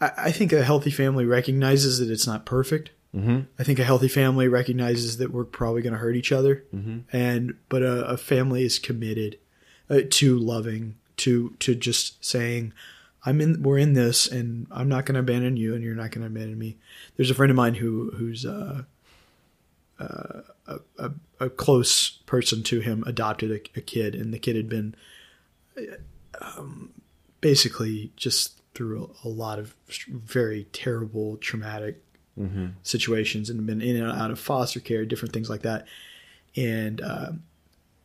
I, 0.00 0.10
I 0.16 0.32
think 0.32 0.52
a 0.52 0.64
healthy 0.64 0.90
family 0.90 1.24
recognizes 1.26 1.98
that 1.98 2.10
it's 2.10 2.26
not 2.26 2.44
perfect. 2.46 2.90
Mm-hmm. 3.14 3.40
I 3.58 3.62
think 3.62 3.78
a 3.78 3.84
healthy 3.84 4.08
family 4.08 4.46
recognizes 4.48 5.16
that 5.18 5.32
we're 5.32 5.44
probably 5.44 5.80
going 5.80 5.94
to 5.94 5.98
hurt 5.98 6.16
each 6.16 6.32
other, 6.32 6.64
mm-hmm. 6.74 6.98
and 7.16 7.54
but 7.68 7.82
a, 7.82 8.06
a 8.08 8.16
family 8.16 8.64
is 8.64 8.78
committed 8.78 9.38
uh, 9.88 10.00
to 10.10 10.38
loving, 10.38 10.96
to 11.18 11.54
to 11.60 11.74
just 11.74 12.22
saying, 12.24 12.72
"I'm 13.26 13.40
in, 13.40 13.62
we're 13.62 13.78
in 13.78 13.92
this, 13.92 14.26
and 14.26 14.66
I'm 14.70 14.88
not 14.88 15.04
going 15.04 15.14
to 15.14 15.20
abandon 15.20 15.56
you, 15.56 15.74
and 15.74 15.84
you're 15.84 15.94
not 15.94 16.12
going 16.12 16.22
to 16.22 16.28
abandon 16.28 16.58
me." 16.58 16.76
There's 17.16 17.30
a 17.30 17.34
friend 17.34 17.50
of 17.50 17.56
mine 17.56 17.74
who 17.74 18.12
who's 18.16 18.46
uh, 18.46 18.82
a, 19.98 21.10
a 21.40 21.50
close 21.50 22.10
person 22.26 22.62
to 22.64 22.80
him 22.80 23.04
adopted 23.06 23.50
a, 23.50 23.78
a 23.78 23.82
kid, 23.82 24.14
and 24.14 24.32
the 24.32 24.38
kid 24.38 24.56
had 24.56 24.68
been 24.68 24.94
um, 26.40 26.92
basically 27.40 28.12
just 28.16 28.62
through 28.74 29.10
a, 29.24 29.28
a 29.28 29.30
lot 29.30 29.58
of 29.58 29.74
very 30.08 30.64
terrible, 30.72 31.36
traumatic 31.38 32.02
situations, 32.82 33.48
and 33.50 33.66
been 33.66 33.80
in 33.80 33.96
and 33.96 34.12
out 34.12 34.30
of 34.30 34.38
foster 34.38 34.80
care, 34.80 35.04
different 35.06 35.32
things 35.32 35.48
like 35.48 35.62
that. 35.62 35.86
And 36.54 37.00
um, 37.02 37.42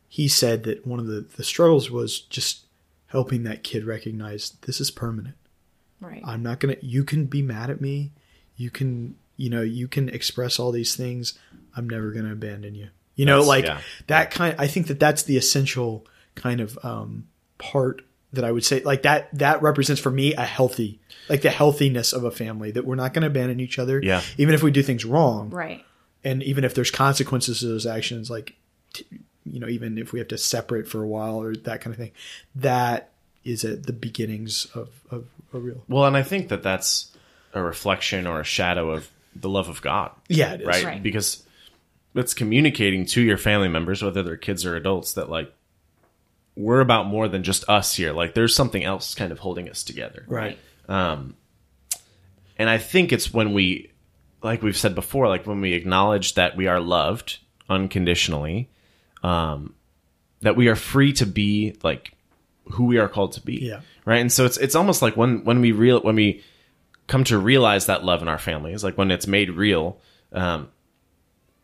he 0.08 0.28
said 0.28 0.64
that 0.64 0.86
one 0.86 0.98
of 0.98 1.06
the, 1.06 1.26
the 1.36 1.44
struggles 1.44 1.90
was 1.90 2.20
just 2.20 2.64
helping 3.12 3.44
that 3.44 3.62
kid 3.62 3.84
recognize 3.84 4.50
this 4.62 4.80
is 4.80 4.90
permanent. 4.90 5.36
Right. 6.00 6.22
I'm 6.24 6.42
not 6.42 6.58
gonna. 6.58 6.76
You 6.80 7.04
can 7.04 7.26
be 7.26 7.42
mad 7.42 7.70
at 7.70 7.80
me. 7.80 8.10
You 8.56 8.70
can, 8.70 9.14
you 9.36 9.48
know, 9.50 9.62
you 9.62 9.86
can 9.86 10.08
express 10.08 10.58
all 10.58 10.72
these 10.72 10.96
things. 10.96 11.38
I'm 11.76 11.88
never 11.88 12.10
gonna 12.10 12.32
abandon 12.32 12.74
you. 12.74 12.88
You 13.14 13.26
know, 13.26 13.44
That's- 13.44 13.48
like 13.48 13.64
yeah. 13.66 13.80
that 14.08 14.30
kind. 14.32 14.56
I 14.58 14.66
think 14.66 14.88
that 14.88 14.98
that's 14.98 15.22
the 15.22 15.36
essential 15.36 16.04
kind 16.34 16.60
of 16.60 16.78
um, 16.82 17.28
part 17.58 18.02
that 18.32 18.44
I 18.44 18.50
would 18.50 18.64
say. 18.64 18.82
Like 18.82 19.02
that. 19.02 19.28
That 19.38 19.62
represents 19.62 20.00
for 20.02 20.10
me 20.10 20.34
a 20.34 20.44
healthy, 20.44 20.98
like 21.28 21.42
the 21.42 21.50
healthiness 21.50 22.12
of 22.12 22.24
a 22.24 22.30
family. 22.32 22.70
That 22.72 22.84
we're 22.84 22.96
not 22.96 23.12
going 23.14 23.22
to 23.22 23.28
abandon 23.28 23.60
each 23.60 23.78
other. 23.78 24.00
Yeah. 24.02 24.22
Even 24.38 24.54
if 24.54 24.62
we 24.62 24.70
do 24.72 24.82
things 24.82 25.04
wrong, 25.04 25.50
Right. 25.50 25.84
and 26.24 26.42
even 26.42 26.64
if 26.64 26.74
there's 26.74 26.90
consequences 26.90 27.60
to 27.60 27.66
those 27.66 27.86
actions, 27.86 28.28
like 28.30 28.56
t- 28.94 29.06
you 29.44 29.60
know, 29.60 29.68
even 29.68 29.98
if 29.98 30.12
we 30.12 30.18
have 30.18 30.28
to 30.28 30.38
separate 30.38 30.88
for 30.88 31.02
a 31.02 31.06
while 31.06 31.40
or 31.40 31.54
that 31.54 31.80
kind 31.80 31.92
of 31.92 31.98
thing, 31.98 32.12
that 32.56 33.10
is 33.44 33.64
at 33.64 33.84
the 33.84 33.92
beginnings 33.92 34.66
of, 34.74 34.88
of 35.10 35.26
a 35.52 35.58
real. 35.58 35.82
Well, 35.88 36.04
and 36.04 36.16
I 36.16 36.22
think 36.22 36.48
that 36.48 36.62
that's 36.62 37.16
a 37.54 37.62
reflection 37.62 38.26
or 38.26 38.40
a 38.40 38.44
shadow 38.44 38.90
of 38.90 39.10
the 39.34 39.48
love 39.48 39.68
of 39.68 39.82
God. 39.82 40.12
Yeah, 40.28 40.54
it 40.54 40.60
is. 40.62 40.66
right? 40.66 40.84
Right. 40.84 41.02
Because 41.02 41.44
it's 42.14 42.34
communicating 42.34 43.06
to 43.06 43.20
your 43.20 43.38
family 43.38 43.68
members, 43.68 44.02
whether 44.02 44.22
they're 44.22 44.36
kids 44.36 44.64
or 44.64 44.76
adults, 44.76 45.14
that 45.14 45.30
like 45.30 45.52
we're 46.54 46.80
about 46.80 47.06
more 47.06 47.28
than 47.28 47.42
just 47.42 47.68
us 47.68 47.94
here. 47.94 48.12
Like 48.12 48.34
there's 48.34 48.54
something 48.54 48.84
else 48.84 49.14
kind 49.14 49.32
of 49.32 49.38
holding 49.38 49.68
us 49.68 49.82
together. 49.82 50.24
Right. 50.28 50.58
Um, 50.88 51.36
and 52.58 52.68
I 52.68 52.78
think 52.78 53.12
it's 53.12 53.32
when 53.32 53.54
we, 53.54 53.90
like 54.42 54.62
we've 54.62 54.76
said 54.76 54.94
before, 54.94 55.28
like 55.28 55.46
when 55.46 55.60
we 55.60 55.72
acknowledge 55.72 56.34
that 56.34 56.56
we 56.56 56.66
are 56.66 56.80
loved 56.80 57.38
unconditionally, 57.68 58.68
um, 59.22 59.74
that 60.40 60.56
we 60.56 60.68
are 60.68 60.76
free 60.76 61.12
to 61.14 61.26
be 61.26 61.76
like 61.82 62.12
who 62.72 62.84
we 62.86 62.98
are 62.98 63.08
called 63.08 63.32
to 63.32 63.40
be. 63.40 63.56
Yeah. 63.56 63.80
Right. 64.04 64.20
And 64.20 64.32
so 64.32 64.44
it's 64.44 64.56
it's 64.56 64.74
almost 64.74 65.02
like 65.02 65.16
when 65.16 65.44
when 65.44 65.60
we 65.60 65.72
real 65.72 66.00
when 66.00 66.16
we 66.16 66.42
come 67.06 67.24
to 67.24 67.38
realize 67.38 67.86
that 67.86 68.04
love 68.04 68.22
in 68.22 68.28
our 68.28 68.38
families, 68.38 68.82
like 68.82 68.96
when 68.98 69.10
it's 69.10 69.26
made 69.26 69.50
real, 69.50 69.98
um, 70.32 70.68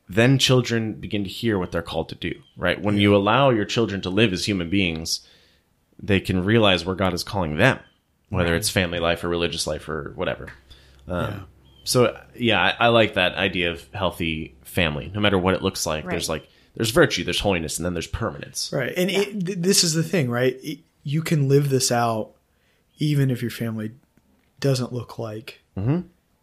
then 0.09 0.39
children 0.39 0.95
begin 0.95 1.25
to 1.25 1.31
hear 1.31 1.59
what 1.59 1.73
they're 1.73 1.83
called 1.83 2.09
to 2.11 2.15
do. 2.15 2.35
Right. 2.57 2.81
When 2.81 2.97
you 2.97 3.15
allow 3.17 3.51
your 3.51 3.65
children 3.65 4.01
to 4.03 4.11
live 4.11 4.33
as 4.33 4.47
human 4.47 4.71
beings, 4.71 5.27
they 6.01 6.21
can 6.21 6.45
realize 6.45 6.85
where 6.85 6.95
God 6.97 7.13
is 7.13 7.23
calling 7.25 7.57
them, 7.57 7.79
whether 8.29 8.55
it's 8.55 8.71
family 8.71 8.99
life 9.01 9.23
or 9.25 9.29
religious 9.29 9.67
life 9.67 9.89
or 9.89 10.13
whatever. 10.17 10.49
Um, 11.07 11.25
Yeah. 11.33 11.41
So 11.85 12.21
yeah, 12.37 12.61
I, 12.63 12.87
I 12.87 12.89
like 12.89 13.15
that 13.15 13.35
idea 13.35 13.71
of 13.73 13.87
healthy 13.95 14.55
family. 14.63 15.11
No 15.15 15.21
matter 15.21 15.39
what 15.39 15.55
it 15.55 15.63
looks 15.63 15.87
like, 15.87 16.05
Right. 16.05 16.11
there's 16.13 16.29
like 16.29 16.47
there's 16.79 16.91
virtue, 16.91 17.25
there's 17.25 17.41
holiness, 17.41 17.77
and 17.77 17.85
then 17.85 17.93
there's 17.93 18.07
permanence. 18.07 18.71
Right. 18.73 18.93
And 18.97 19.11
it, 19.11 19.45
th- 19.45 19.59
this 19.59 19.83
is 19.85 19.93
the 19.95 20.03
thing, 20.03 20.31
right? 20.31 20.57
It- 20.63 20.81
you 21.03 21.23
can 21.23 21.49
live 21.49 21.71
this 21.71 21.91
out 21.91 22.33
even 22.99 23.31
if 23.31 23.41
your 23.43 23.51
family 23.51 23.93
doesn't 24.61 24.93
look 24.93 25.19
like. 25.19 25.61
Mm-hmm. 25.77 26.01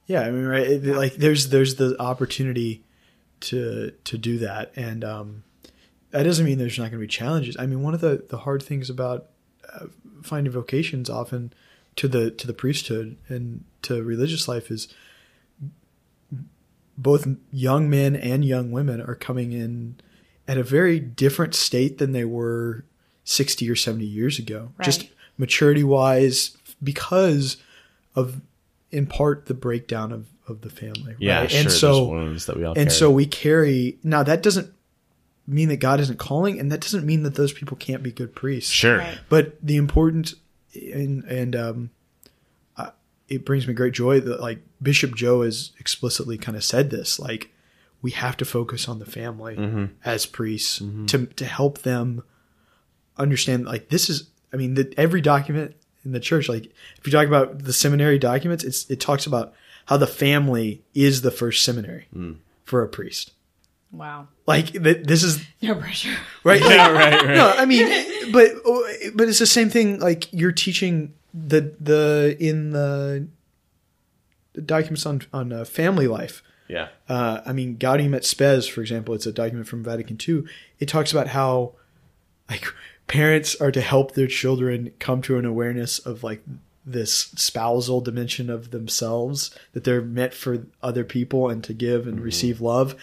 Yeah, 0.08 0.22
I 0.22 0.32
mean, 0.32 0.46
right? 0.46 0.68
It- 0.68 0.84
like 0.96 1.16
there's 1.16 1.50
there's 1.50 1.76
the 1.76 1.96
opportunity 2.00 2.84
to 3.42 3.92
to 4.04 4.18
do 4.18 4.38
that, 4.40 4.72
and 4.76 5.04
um, 5.04 5.44
that 6.12 6.24
doesn't 6.24 6.46
mean 6.46 6.58
there's 6.58 6.78
not 6.78 6.84
going 6.92 7.00
to 7.02 7.08
be 7.08 7.08
challenges. 7.08 7.56
I 7.58 7.66
mean, 7.66 7.82
one 7.82 7.94
of 7.94 8.02
the 8.02 8.26
the 8.30 8.40
hard 8.40 8.62
things 8.64 8.90
about 8.90 9.28
uh, 9.74 9.86
finding 10.24 10.52
vocations 10.52 11.10
often 11.10 11.54
to 11.98 12.08
the 12.08 12.30
to 12.32 12.46
the 12.48 12.54
priesthood 12.54 13.16
and 13.30 13.64
to 13.84 14.04
religious 14.04 14.48
life 14.48 14.70
is 14.72 14.88
both 16.98 17.28
young 17.52 17.90
men 17.90 18.16
and 18.16 18.44
young 18.46 18.72
women 18.72 19.02
are 19.02 19.16
coming 19.16 19.52
in 19.52 19.96
at 20.48 20.58
a 20.58 20.64
very 20.64 21.00
different 21.00 21.56
state 21.56 21.98
than 21.98 22.12
they 22.12 22.26
were 22.26 22.86
60 23.24 23.70
or 23.70 23.76
70 23.76 24.06
years 24.06 24.38
ago 24.40 24.72
Right. 24.78 24.86
just 24.86 25.08
maturity 25.38 25.84
wise 25.84 26.56
because 26.84 27.58
of 28.16 28.42
in 28.92 29.06
part 29.08 29.48
the 29.48 29.54
breakdown 29.54 30.12
of, 30.12 30.28
of 30.48 30.62
the 30.62 30.70
family 30.70 31.16
Yeah, 31.20 31.42
right? 31.42 31.52
sure. 31.52 31.60
and 31.62 31.72
so 31.72 32.06
wounds 32.08 32.46
that 32.46 32.56
we 32.58 32.64
all 32.64 32.74
and 32.74 32.88
carry. 32.88 32.90
so 32.92 33.10
we 33.12 33.26
carry 33.26 33.98
now 34.04 34.24
that 34.24 34.44
doesn't 34.44 34.72
mean 35.48 35.70
that 35.70 35.78
god 35.78 36.00
isn't 36.00 36.18
calling 36.20 36.60
and 36.60 36.72
that 36.72 36.82
doesn't 36.82 37.06
mean 37.06 37.24
that 37.24 37.36
those 37.36 37.52
people 37.54 37.78
can't 37.78 38.02
be 38.04 38.12
good 38.12 38.34
priests 38.36 38.72
sure. 38.72 39.00
Right. 39.00 39.18
but 39.30 39.58
the 39.62 39.76
important 39.78 40.34
and 40.74 41.24
and 41.26 41.56
um 41.56 41.90
uh, 42.78 42.92
it 43.28 43.46
brings 43.46 43.68
me 43.68 43.74
great 43.74 43.94
joy 43.94 44.20
that 44.22 44.40
like 44.40 44.60
bishop 44.82 45.16
joe 45.16 45.42
has 45.42 45.72
explicitly 45.80 46.38
kind 46.38 46.56
of 46.56 46.64
said 46.64 46.90
this 46.92 47.20
like 47.20 47.50
we 48.06 48.12
have 48.12 48.36
to 48.42 48.46
focus 48.58 48.82
on 48.92 48.98
the 49.04 49.10
family 49.20 49.56
Mm-hmm. 49.56 49.86
as 50.14 50.26
priests 50.38 50.74
to 51.12 51.18
to 51.42 51.46
help 51.60 51.76
them 51.92 52.08
understand 53.18 53.66
like 53.66 53.90
this 53.90 54.10
is 54.10 54.18
i 54.54 54.56
mean 54.62 54.74
that 54.76 54.94
every 55.06 55.22
document 55.22 55.70
in 56.06 56.12
the 56.12 56.20
church 56.20 56.46
like 56.50 56.66
if 56.98 57.02
you 57.06 57.12
talk 57.12 57.28
about 57.28 57.48
the 57.68 57.74
seminary 57.74 58.20
documents 58.20 58.64
it's 58.64 58.90
it 58.96 59.00
talks 59.00 59.26
about 59.26 59.54
how 59.90 59.98
the 59.98 60.08
family 60.26 60.82
is 60.94 61.22
the 61.22 61.32
first 61.42 61.64
seminary 61.64 62.06
Mm. 62.16 62.36
for 62.64 62.84
a 62.84 62.88
priest 62.98 63.32
Wow. 63.92 64.28
like 64.46 64.68
th- 64.86 65.06
this 65.12 65.24
is 65.24 65.34
No 65.62 65.76
pressure. 65.76 66.16
right 66.44 66.62
Yeah, 66.72 66.92
right, 66.92 67.14
right. 67.24 67.36
no, 67.42 67.48
I 67.56 67.66
mean, 67.66 67.88
but 68.34 68.50
but 69.18 69.26
it's 69.30 69.40
the 69.40 69.46
same 69.58 69.70
thing. 69.70 69.88
Like 70.10 70.22
you're 70.34 70.52
teaching 70.66 71.14
the 71.34 71.62
the 71.80 72.36
in 72.40 72.72
the, 72.72 73.28
the 74.54 74.62
documents 74.62 75.06
on 75.06 75.22
on 75.32 75.54
uh, 75.54 75.64
family 75.64 76.08
life. 76.08 76.44
Yeah. 76.68 76.88
Uh, 77.08 77.42
I 77.46 77.54
mean, 77.54 77.78
Gaudium 77.78 78.16
et 78.16 78.26
Spes, 78.26 78.68
for 78.68 78.82
example, 78.82 79.14
it's 79.14 79.26
a 79.26 79.32
document 79.32 79.68
from 79.68 79.84
Vatican 79.84 80.18
II. 80.28 80.44
It 80.80 80.88
talks 80.88 81.12
about 81.12 81.28
how 81.28 81.74
like 82.50 82.66
parents 83.08 83.56
are 83.62 83.72
to 83.72 83.82
help 83.82 84.14
their 84.14 84.28
children 84.28 84.92
come 85.00 85.22
to 85.24 85.38
an 85.38 85.46
awareness 85.46 86.00
of 86.00 86.24
like 86.24 86.42
this 86.88 87.12
spousal 87.36 88.02
dimension 88.02 88.50
of 88.50 88.72
themselves 88.72 89.56
that 89.74 89.84
they're 89.84 90.02
meant 90.02 90.34
for 90.34 90.66
other 90.84 91.04
people 91.04 91.50
and 91.50 91.64
to 91.64 91.74
give 91.74 92.08
and 92.08 92.20
receive 92.20 92.62
love 92.62 92.96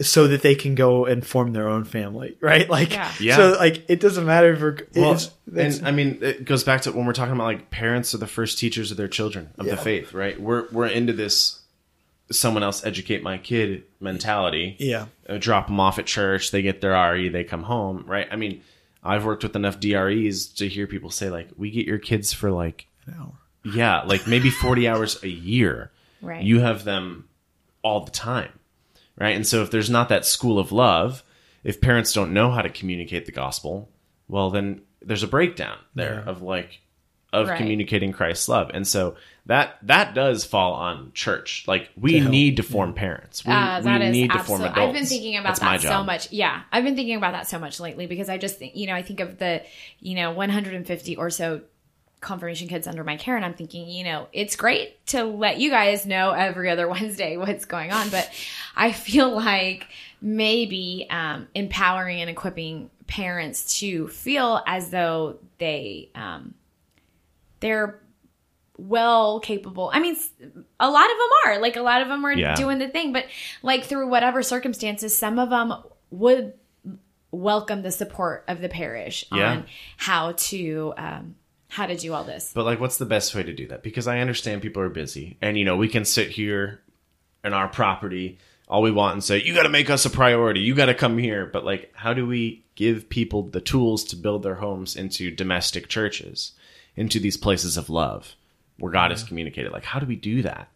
so 0.00 0.26
that 0.28 0.42
they 0.42 0.54
can 0.54 0.74
go 0.74 1.06
and 1.06 1.24
form 1.26 1.52
their 1.52 1.68
own 1.68 1.84
family 1.84 2.36
right 2.40 2.68
like 2.68 2.92
Yeah. 2.92 3.12
Yeah. 3.20 3.36
so 3.36 3.50
like 3.52 3.84
it 3.88 3.98
doesn't 4.00 4.26
matter 4.26 4.52
if 4.52 4.60
we're 4.60 4.76
Well, 4.94 5.12
it's, 5.12 5.30
that's- 5.46 5.78
and 5.78 5.88
I 5.88 5.92
mean, 5.92 6.18
it 6.20 6.44
goes 6.44 6.64
back 6.64 6.82
to 6.82 6.92
when 6.92 7.06
we're 7.06 7.12
talking 7.14 7.32
about 7.34 7.44
like 7.44 7.70
parents 7.70 8.12
are 8.14 8.18
the 8.18 8.26
first 8.26 8.58
teachers 8.58 8.90
of 8.90 8.96
their 8.98 9.08
children 9.08 9.50
of 9.56 9.66
Yeah. 9.66 9.76
the 9.76 9.80
faith, 9.80 10.12
right? 10.12 10.38
We're 10.38 10.68
we're 10.70 10.86
into 10.88 11.12
this 11.14 11.60
someone 12.30 12.62
else 12.62 12.84
educate 12.86 13.22
my 13.22 13.36
kid 13.38 13.84
mentality. 14.00 14.76
yeah 14.78 15.06
Uh, 15.28 15.36
drop 15.38 15.66
them 15.66 15.78
off 15.80 15.98
at 15.98 16.06
church, 16.06 16.50
they 16.50 16.62
get 16.62 16.80
their 16.80 16.92
RE, 17.12 17.28
they 17.28 17.44
come 17.44 17.62
home, 17.64 18.04
right? 18.06 18.26
I 18.30 18.36
mean, 18.36 18.62
I've 19.02 19.24
worked 19.24 19.42
with 19.42 19.54
enough 19.56 19.78
DREs 19.80 20.46
to 20.54 20.68
hear 20.68 20.86
people 20.86 21.10
say 21.10 21.28
like, 21.30 21.48
"We 21.56 21.70
get 21.70 21.86
your 21.86 21.98
kids 21.98 22.32
for 22.32 22.50
like, 22.50 22.86
an 23.06 23.14
hour. 23.20 23.32
yeah, 23.64 24.00
like 24.02 24.26
maybe 24.26 24.48
forty 24.50 24.88
hours 24.88 25.22
a 25.22 25.28
year. 25.28 25.90
Right. 26.22 26.42
You 26.42 26.60
have 26.60 26.84
them 26.84 27.28
all 27.82 28.00
the 28.00 28.10
time, 28.10 28.58
right? 29.18 29.36
And 29.36 29.46
so 29.46 29.62
if 29.62 29.70
there's 29.70 29.90
not 29.90 30.08
that 30.08 30.24
school 30.24 30.58
of 30.58 30.72
love, 30.72 31.22
if 31.64 31.82
parents 31.82 32.14
don't 32.14 32.32
know 32.32 32.50
how 32.50 32.62
to 32.62 32.70
communicate 32.70 33.26
the 33.26 33.32
gospel, 33.32 33.90
well, 34.26 34.48
then 34.50 34.80
there's 35.02 35.22
a 35.22 35.26
breakdown 35.28 35.76
there 35.94 36.22
Yeah. 36.24 36.30
of 36.30 36.40
like 36.40 36.80
of 37.34 37.48
Right. 37.48 37.58
communicating 37.58 38.12
Christ's 38.12 38.48
love, 38.48 38.70
and 38.72 38.86
so 38.86 39.16
that 39.46 39.76
that 39.82 40.14
does 40.14 40.44
fall 40.44 40.72
on 40.72 41.10
church. 41.12 41.64
Like 41.66 41.90
we 42.00 42.12
To 42.12 42.18
help. 42.20 42.30
need 42.30 42.56
to 42.56 42.62
form 42.62 42.94
parents. 42.94 43.44
We, 43.44 43.52
Uh, 43.52 43.80
we 43.80 43.84
that 43.84 44.00
is 44.02 44.12
need 44.12 44.30
to 44.30 44.38
form 44.38 44.62
absolutely. 44.62 44.66
adults. 44.68 44.78
I've 44.88 44.94
been 44.94 45.06
thinking 45.06 45.36
about 45.36 45.58
That's 45.60 45.82
that 45.82 45.88
so 45.90 46.02
much. 46.02 46.32
Yeah, 46.32 46.62
I've 46.72 46.84
been 46.84 46.96
thinking 46.96 47.16
about 47.16 47.32
that 47.32 47.46
so 47.46 47.58
much 47.58 47.78
lately 47.80 48.06
because 48.06 48.30
I 48.30 48.38
just 48.38 48.58
think, 48.58 48.74
you 48.74 48.86
know, 48.86 48.94
I 48.94 49.02
think 49.02 49.20
of 49.20 49.36
the, 49.38 49.62
you 50.00 50.14
know, 50.14 50.30
150 50.32 51.16
or 51.16 51.28
so 51.28 51.60
confirmation 52.22 52.68
kids 52.68 52.86
under 52.86 53.04
my 53.04 53.16
care, 53.18 53.36
and 53.36 53.44
I'm 53.44 53.52
thinking, 53.52 53.86
you 53.86 54.02
know, 54.04 54.28
it's 54.32 54.56
great 54.56 55.04
to 55.08 55.24
let 55.24 55.58
you 55.58 55.68
guys 55.68 56.06
know 56.06 56.30
every 56.30 56.70
other 56.70 56.88
Wednesday 56.94 57.36
what's 57.36 57.66
going 57.66 57.92
on, 57.92 58.08
but 58.08 58.30
I 58.74 58.92
feel 58.92 59.28
like 59.36 59.88
maybe 60.22 61.06
um, 61.10 61.48
empowering 61.54 62.22
and 62.22 62.30
equipping 62.30 62.88
parents 63.06 63.78
to 63.80 64.08
feel 64.08 64.62
as 64.66 64.88
though 64.88 65.36
they 65.58 66.08
um, 66.14 66.54
they're 67.64 67.98
well 68.76 69.40
capable. 69.40 69.88
I 69.92 69.98
mean, 70.00 70.16
a 70.78 70.90
lot 70.90 71.04
of 71.10 71.16
them 71.16 71.28
are 71.46 71.58
like 71.60 71.76
a 71.76 71.82
lot 71.82 72.02
of 72.02 72.08
them 72.08 72.24
are 72.26 72.32
Yeah. 72.32 72.54
doing 72.54 72.78
the 72.78 72.88
thing, 72.88 73.12
but 73.12 73.24
like 73.62 73.84
through 73.84 74.08
whatever 74.08 74.42
circumstances, 74.42 75.16
some 75.16 75.38
of 75.38 75.48
them 75.48 75.72
would 76.10 76.52
welcome 77.30 77.82
the 77.82 77.90
support 77.90 78.44
of 78.48 78.60
the 78.60 78.68
parish 78.68 79.24
Yeah. 79.32 79.50
on 79.52 79.66
how 79.96 80.32
to 80.32 80.92
um, 80.98 81.36
how 81.68 81.86
to 81.86 81.96
do 81.96 82.12
all 82.12 82.24
this. 82.24 82.52
But 82.54 82.64
like, 82.66 82.80
what's 82.80 82.98
the 82.98 83.06
best 83.06 83.34
way 83.34 83.42
to 83.42 83.52
do 83.52 83.66
that? 83.68 83.82
Because 83.82 84.06
I 84.06 84.18
understand 84.20 84.60
people 84.62 84.82
are 84.82 84.90
busy, 84.90 85.38
and 85.40 85.56
you 85.58 85.64
know, 85.64 85.76
we 85.76 85.88
can 85.88 86.04
sit 86.04 86.30
here 86.30 86.82
in 87.42 87.52
our 87.54 87.68
property 87.68 88.38
all 88.68 88.80
we 88.82 88.90
want 88.90 89.14
and 89.14 89.24
say, 89.24 89.40
"You 89.42 89.54
got 89.54 89.64
to 89.64 89.68
make 89.68 89.88
us 89.90 90.04
a 90.04 90.10
priority. 90.10 90.60
You 90.60 90.74
got 90.74 90.86
to 90.86 90.94
come 90.94 91.16
here." 91.18 91.46
But 91.46 91.64
like, 91.64 91.90
how 91.94 92.12
do 92.14 92.26
we 92.26 92.64
give 92.74 93.08
people 93.08 93.42
the 93.44 93.60
tools 93.60 94.04
to 94.04 94.16
build 94.16 94.42
their 94.42 94.56
homes 94.56 94.96
into 94.96 95.30
domestic 95.30 95.88
churches, 95.88 96.52
into 96.96 97.18
these 97.20 97.36
places 97.36 97.76
of 97.76 97.90
love 97.90 98.34
where 98.78 98.92
God 98.92 99.12
is 99.12 99.22
communicated? 99.22 99.72
Like, 99.72 99.84
how 99.84 99.98
do 100.00 100.06
we 100.06 100.16
do 100.16 100.42
that? 100.42 100.68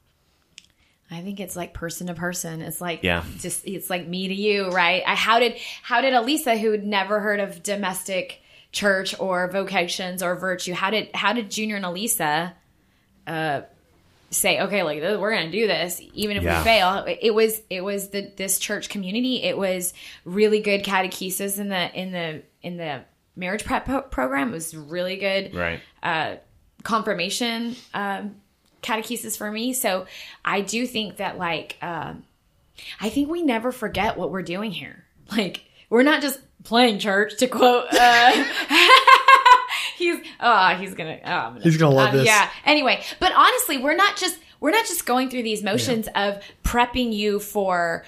I 1.10 1.22
think 1.22 1.40
it's 1.40 1.56
like 1.56 1.72
person 1.72 2.08
to 2.08 2.14
person. 2.14 2.60
It's 2.60 2.80
like 2.80 3.02
Yeah. 3.02 3.24
just 3.38 3.66
it's 3.66 3.88
like 3.88 4.06
me 4.06 4.28
to 4.28 4.34
you, 4.34 4.68
right? 4.70 5.02
I, 5.06 5.14
how 5.14 5.38
did 5.38 5.56
how 5.82 6.00
did 6.02 6.12
Alissa, 6.12 6.58
who'd 6.58 6.84
never 6.84 7.20
heard 7.20 7.40
of 7.40 7.62
domestic 7.62 8.42
church 8.72 9.18
or 9.18 9.48
vocations 9.48 10.22
or 10.22 10.36
virtue, 10.36 10.74
how 10.74 10.90
did 10.90 11.08
how 11.14 11.32
did 11.32 11.50
Junior 11.50 11.76
and 11.76 11.84
Alissa 11.86 12.52
uh, 13.26 13.62
say, 14.30 14.60
okay, 14.60 14.82
like 14.82 15.00
we're 15.00 15.34
gonna 15.34 15.50
do 15.50 15.66
this, 15.66 16.02
even 16.12 16.36
if 16.36 16.42
Yeah. 16.42 16.58
we 16.58 16.64
fail? 16.64 17.04
It 17.22 17.34
was 17.34 17.62
it 17.70 17.82
was 17.82 18.10
the 18.10 18.30
this 18.36 18.58
church 18.58 18.90
community. 18.90 19.42
It 19.42 19.56
was 19.56 19.94
really 20.26 20.60
good 20.60 20.84
catechesis 20.84 21.58
in 21.58 21.70
the 21.70 21.98
in 21.98 22.12
the 22.12 22.42
in 22.62 22.76
the 22.76 23.00
marriage 23.38 23.64
prep 23.64 23.84
pro- 23.86 24.02
program. 24.02 24.50
It 24.50 24.52
was 24.52 24.74
really 24.76 25.16
good 25.16 25.54
Right. 25.54 25.80
confirmation 26.82 27.76
um, 27.94 28.36
catechesis 28.82 29.36
for 29.36 29.50
me. 29.50 29.72
So 29.72 30.06
I 30.44 30.60
do 30.60 30.86
think 30.86 31.16
that 31.16 31.38
like 31.38 31.76
um, 31.82 32.24
I 33.00 33.08
think 33.08 33.28
we 33.30 33.42
never 33.42 33.72
forget 33.72 34.16
what 34.16 34.30
we're 34.30 34.42
doing 34.42 34.70
here. 34.72 35.04
Like 35.30 35.62
we're 35.90 36.02
not 36.02 36.22
just 36.22 36.40
playing 36.64 36.98
church 36.98 37.36
to 37.38 37.48
quote. 37.48 37.86
Uh, 37.92 38.44
he's 39.96 40.16
oh 40.40 40.74
he's 40.78 40.94
gonna 40.94 41.18
oh, 41.24 41.30
I'm 41.30 41.52
gonna, 41.54 41.64
He's 41.64 41.76
gonna 41.76 41.94
love 41.94 42.10
um, 42.10 42.16
this. 42.16 42.26
Yeah. 42.26 42.48
Anyway, 42.64 43.02
but 43.20 43.32
honestly, 43.34 43.78
we're 43.78 43.96
not 43.96 44.16
just 44.16 44.38
we're 44.60 44.70
not 44.70 44.86
just 44.86 45.06
going 45.06 45.30
through 45.30 45.42
these 45.44 45.62
motions 45.62 46.08
of 46.14 46.42
prepping 46.64 47.12
you 47.12 47.38
for 47.40 48.04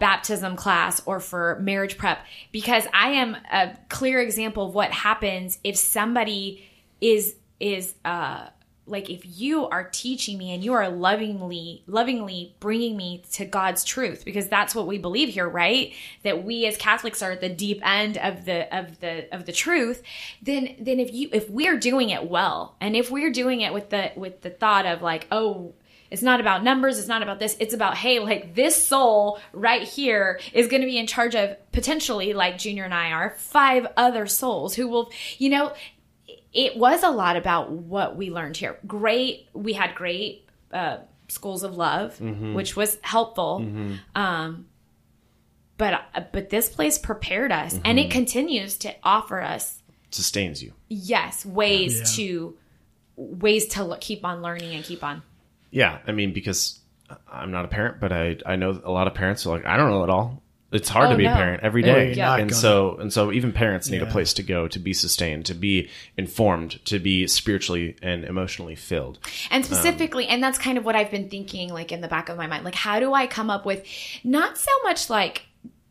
baptism 0.00 0.56
class 0.56 1.00
or 1.06 1.20
for 1.20 1.58
marriage 1.60 1.96
prep 1.96 2.24
because 2.50 2.84
I 2.92 3.10
am 3.10 3.36
a 3.52 3.76
clear 3.88 4.20
example 4.20 4.66
of 4.66 4.74
what 4.74 4.90
happens 4.90 5.58
if 5.62 5.76
somebody 5.76 6.68
is 7.00 7.36
is 7.60 7.94
uh 8.04 8.48
like 8.86 9.10
if 9.10 9.20
you 9.38 9.68
are 9.68 9.84
teaching 9.84 10.36
me 10.36 10.52
and 10.52 10.64
you 10.64 10.72
are 10.72 10.88
lovingly 10.88 11.84
lovingly 11.86 12.56
bringing 12.58 12.96
me 12.96 13.22
to 13.32 13.44
God's 13.44 13.84
truth 13.84 14.24
because 14.24 14.48
that's 14.48 14.74
what 14.74 14.86
we 14.86 14.98
believe 14.98 15.28
here 15.28 15.48
right? 15.48 15.92
That 16.24 16.44
we 16.44 16.66
as 16.66 16.76
Catholics 16.76 17.22
are 17.22 17.32
at 17.32 17.40
the 17.40 17.48
deep 17.48 17.80
end 17.86 18.18
of 18.18 18.46
the 18.46 18.76
of 18.76 18.98
the 18.98 19.32
of 19.32 19.46
the 19.46 19.52
truth 19.52 20.02
then 20.42 20.74
then 20.80 20.98
if 20.98 21.12
you 21.12 21.28
if 21.32 21.48
we're 21.48 21.78
doing 21.78 22.10
it 22.10 22.28
well 22.28 22.74
and 22.80 22.96
if 22.96 23.10
we're 23.10 23.32
doing 23.32 23.60
it 23.60 23.72
with 23.72 23.90
the 23.90 24.10
with 24.16 24.40
the 24.40 24.50
thought 24.50 24.86
of 24.86 25.02
like 25.02 25.28
oh 25.30 25.74
it's 26.10 26.22
not 26.22 26.40
about 26.40 26.62
numbers. 26.64 26.98
It's 26.98 27.08
not 27.08 27.22
about 27.22 27.38
this. 27.38 27.56
It's 27.60 27.74
about, 27.74 27.96
hey, 27.96 28.18
like 28.18 28.54
this 28.54 28.86
soul 28.86 29.38
right 29.52 29.82
here 29.82 30.40
is 30.52 30.66
going 30.68 30.80
to 30.82 30.86
be 30.86 30.98
in 30.98 31.06
charge 31.06 31.34
of 31.34 31.56
potentially, 31.72 32.32
like 32.32 32.58
Junior 32.58 32.84
and 32.84 32.94
I 32.94 33.12
are, 33.12 33.34
five 33.38 33.86
other 33.96 34.26
souls 34.26 34.74
who 34.74 34.88
will, 34.88 35.10
you 35.38 35.50
know, 35.50 35.72
it 36.52 36.76
was 36.76 37.02
a 37.02 37.10
lot 37.10 37.36
about 37.36 37.70
what 37.70 38.16
we 38.16 38.30
learned 38.30 38.56
here. 38.56 38.78
Great. 38.86 39.48
We 39.52 39.74
had 39.74 39.94
great 39.94 40.46
uh, 40.72 40.98
schools 41.28 41.62
of 41.62 41.76
love, 41.76 42.18
which 42.20 42.74
was 42.74 42.98
helpful. 43.02 43.64
Um, 44.14 44.66
but 45.76 46.02
but 46.32 46.48
this 46.50 46.68
place 46.68 46.98
prepared 46.98 47.52
us, 47.52 47.78
and 47.84 47.98
it 48.00 48.10
continues 48.10 48.78
to 48.78 48.94
offer 49.04 49.40
us 49.40 49.80
Sustains 50.10 50.60
you. 50.62 50.72
yes 50.88 51.44
ways 51.46 51.98
Yeah. 51.98 52.04
to 52.16 52.56
ways 53.16 53.66
to 53.68 53.84
look, 53.84 54.00
keep 54.00 54.24
on 54.24 54.42
learning 54.42 54.74
and 54.74 54.82
keep 54.82 55.04
on. 55.04 55.22
Yeah, 55.70 55.98
I 56.06 56.12
mean 56.12 56.32
because 56.32 56.80
I'm 57.30 57.50
not 57.50 57.64
a 57.64 57.68
parent, 57.68 58.00
but 58.00 58.12
I 58.12 58.36
I 58.44 58.56
know 58.56 58.80
a 58.82 58.90
lot 58.90 59.06
of 59.06 59.14
parents 59.14 59.46
are 59.46 59.50
like 59.50 59.66
I 59.66 59.76
don't 59.76 59.90
know 59.90 60.04
it 60.04 60.10
all. 60.10 60.42
It's 60.70 60.90
hard 60.90 61.08
Oh, 61.08 61.12
to 61.12 61.16
be 61.16 61.24
no. 61.24 61.32
a 61.32 61.34
parent 61.34 61.62
every 61.62 61.80
day, 61.80 62.12
Yeah, 62.12 62.36
day, 62.36 62.42
and 62.42 62.50
gonna- 62.50 62.60
so 62.60 62.96
and 62.98 63.10
so 63.10 63.32
even 63.32 63.52
parents 63.52 63.88
need 63.88 64.02
a 64.02 64.06
place 64.06 64.34
to 64.34 64.42
go 64.42 64.68
to 64.68 64.78
be 64.78 64.92
sustained, 64.92 65.46
to 65.46 65.54
be 65.54 65.88
informed, 66.18 66.84
to 66.86 66.98
be 66.98 67.26
spiritually 67.26 67.96
and 68.02 68.24
emotionally 68.24 68.74
filled. 68.74 69.18
And 69.50 69.64
specifically, 69.64 70.26
and 70.26 70.42
that's 70.42 70.58
kind 70.58 70.76
of 70.76 70.84
what 70.84 70.94
I've 70.94 71.10
been 71.10 71.30
thinking, 71.30 71.72
like 71.72 71.90
in 71.90 72.02
the 72.02 72.08
back 72.08 72.28
of 72.28 72.36
my 72.36 72.46
mind, 72.46 72.64
like 72.64 72.74
how 72.74 73.00
do 73.00 73.14
I 73.14 73.26
come 73.26 73.48
up 73.48 73.64
with 73.64 73.82
not 74.22 74.58
so 74.58 74.70
much 74.84 75.08
like 75.08 75.46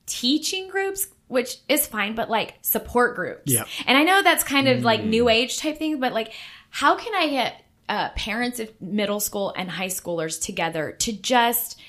teaching 0.05 0.69
groups, 0.69 1.07
which 1.27 1.57
is 1.67 1.87
fine, 1.87 2.13
but 2.13 2.29
like 2.29 2.53
support 2.61 3.15
groups. 3.15 3.51
Yeah. 3.51 3.63
And 3.87 3.97
I 3.97 4.03
know 4.03 4.21
that's 4.21 4.43
kind 4.43 4.67
of 4.67 4.83
like 4.83 5.03
new 5.03 5.25
mm. 5.25 5.33
age 5.33 5.57
type 5.57 5.79
thing, 5.79 5.99
but 5.99 6.13
like 6.13 6.33
how 6.69 6.95
can 6.95 7.15
I 7.15 7.29
get 7.29 7.63
uh, 7.89 8.09
parents 8.09 8.59
of 8.59 8.69
middle 8.81 9.19
school 9.19 9.53
and 9.55 9.69
high 9.71 9.87
schoolers 9.87 10.41
together 10.41 10.91
to 10.99 11.11
just 11.13 11.79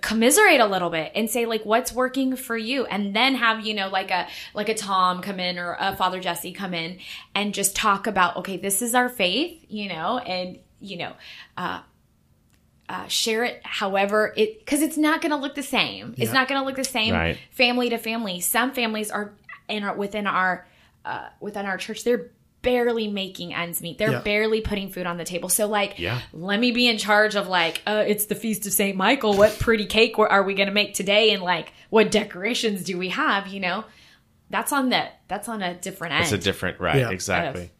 commiserate 0.00 0.58
a 0.58 0.66
little 0.66 0.90
bit 0.90 1.12
and 1.14 1.30
say 1.30 1.46
like 1.46 1.64
what's 1.64 1.92
working 1.92 2.34
for 2.34 2.56
you? 2.56 2.84
And 2.86 3.14
then 3.14 3.36
have 3.36 3.64
you 3.64 3.72
know 3.74 3.88
like 3.88 4.10
a 4.10 4.26
like 4.54 4.68
a 4.68 4.74
tom 4.74 5.22
come 5.22 5.38
in 5.38 5.58
or 5.58 5.76
a 5.78 5.94
father 5.96 6.18
jesse 6.18 6.52
come 6.52 6.74
in 6.74 6.98
and 7.36 7.54
just 7.54 7.76
talk 7.76 8.08
about 8.08 8.36
okay 8.38 8.56
this 8.56 8.82
is 8.82 8.94
our 8.96 9.08
faith 9.08 9.64
you 9.68 9.88
know 9.88 10.18
and 10.18 10.58
you 10.80 10.96
know 10.96 11.12
uh 11.56 11.80
uh, 12.88 13.06
share 13.08 13.42
it 13.44 13.60
however 13.64 14.32
it 14.36 14.60
because 14.60 14.80
it's 14.80 14.96
not 14.96 15.20
going 15.20 15.30
to 15.30 15.36
look 15.36 15.56
the 15.56 15.62
same. 15.62 16.14
It's 16.16 16.32
not 16.32 16.46
going 16.46 16.60
to 16.60 16.64
look 16.64 16.76
the 16.76 16.84
same 16.84 17.14
Right. 17.14 17.36
family 17.50 17.90
to 17.90 17.98
family. 17.98 18.40
Some 18.40 18.70
families 18.72 19.10
are 19.10 19.32
in 19.68 19.82
our, 19.82 19.96
within 19.96 20.26
our 20.28 20.66
uh, 21.04 21.28
within 21.40 21.66
our 21.66 21.78
church 21.78 22.04
they're 22.04 22.30
barely 22.62 23.06
making 23.08 23.54
ends 23.54 23.80
meet. 23.80 23.96
They're 23.98 24.10
Yeah. 24.10 24.20
barely 24.22 24.60
putting 24.60 24.90
food 24.90 25.06
on 25.06 25.16
the 25.18 25.24
table. 25.24 25.48
So 25.48 25.66
like 25.68 25.98
Yeah. 25.98 26.20
let 26.32 26.58
me 26.58 26.72
be 26.72 26.88
in 26.88 26.98
charge 26.98 27.36
of 27.36 27.46
like 27.48 27.80
uh, 27.86 28.04
it's 28.06 28.26
the 28.26 28.34
feast 28.34 28.66
of 28.66 28.72
saint 28.72 28.96
michael. 28.96 29.34
What 29.36 29.58
pretty 29.60 29.86
cake 29.86 30.18
are 30.18 30.42
we 30.42 30.54
going 30.54 30.68
to 30.68 30.74
make 30.74 30.94
today? 30.94 31.30
And 31.32 31.42
like 31.42 31.72
what 31.90 32.10
decorations 32.10 32.82
do 32.84 32.98
we 32.98 33.10
have 33.10 33.46
you 33.48 33.60
know? 33.60 33.84
That's 34.50 34.72
on 34.72 34.88
the 34.90 35.04
that's 35.28 35.48
on 35.48 35.62
a 35.62 35.74
different 35.74 36.14
end 36.14 36.22
It's 36.24 36.32
a 36.32 36.38
different 36.38 36.80
right, 36.80 36.96
Yeah. 36.98 37.10
exactly. 37.10 37.70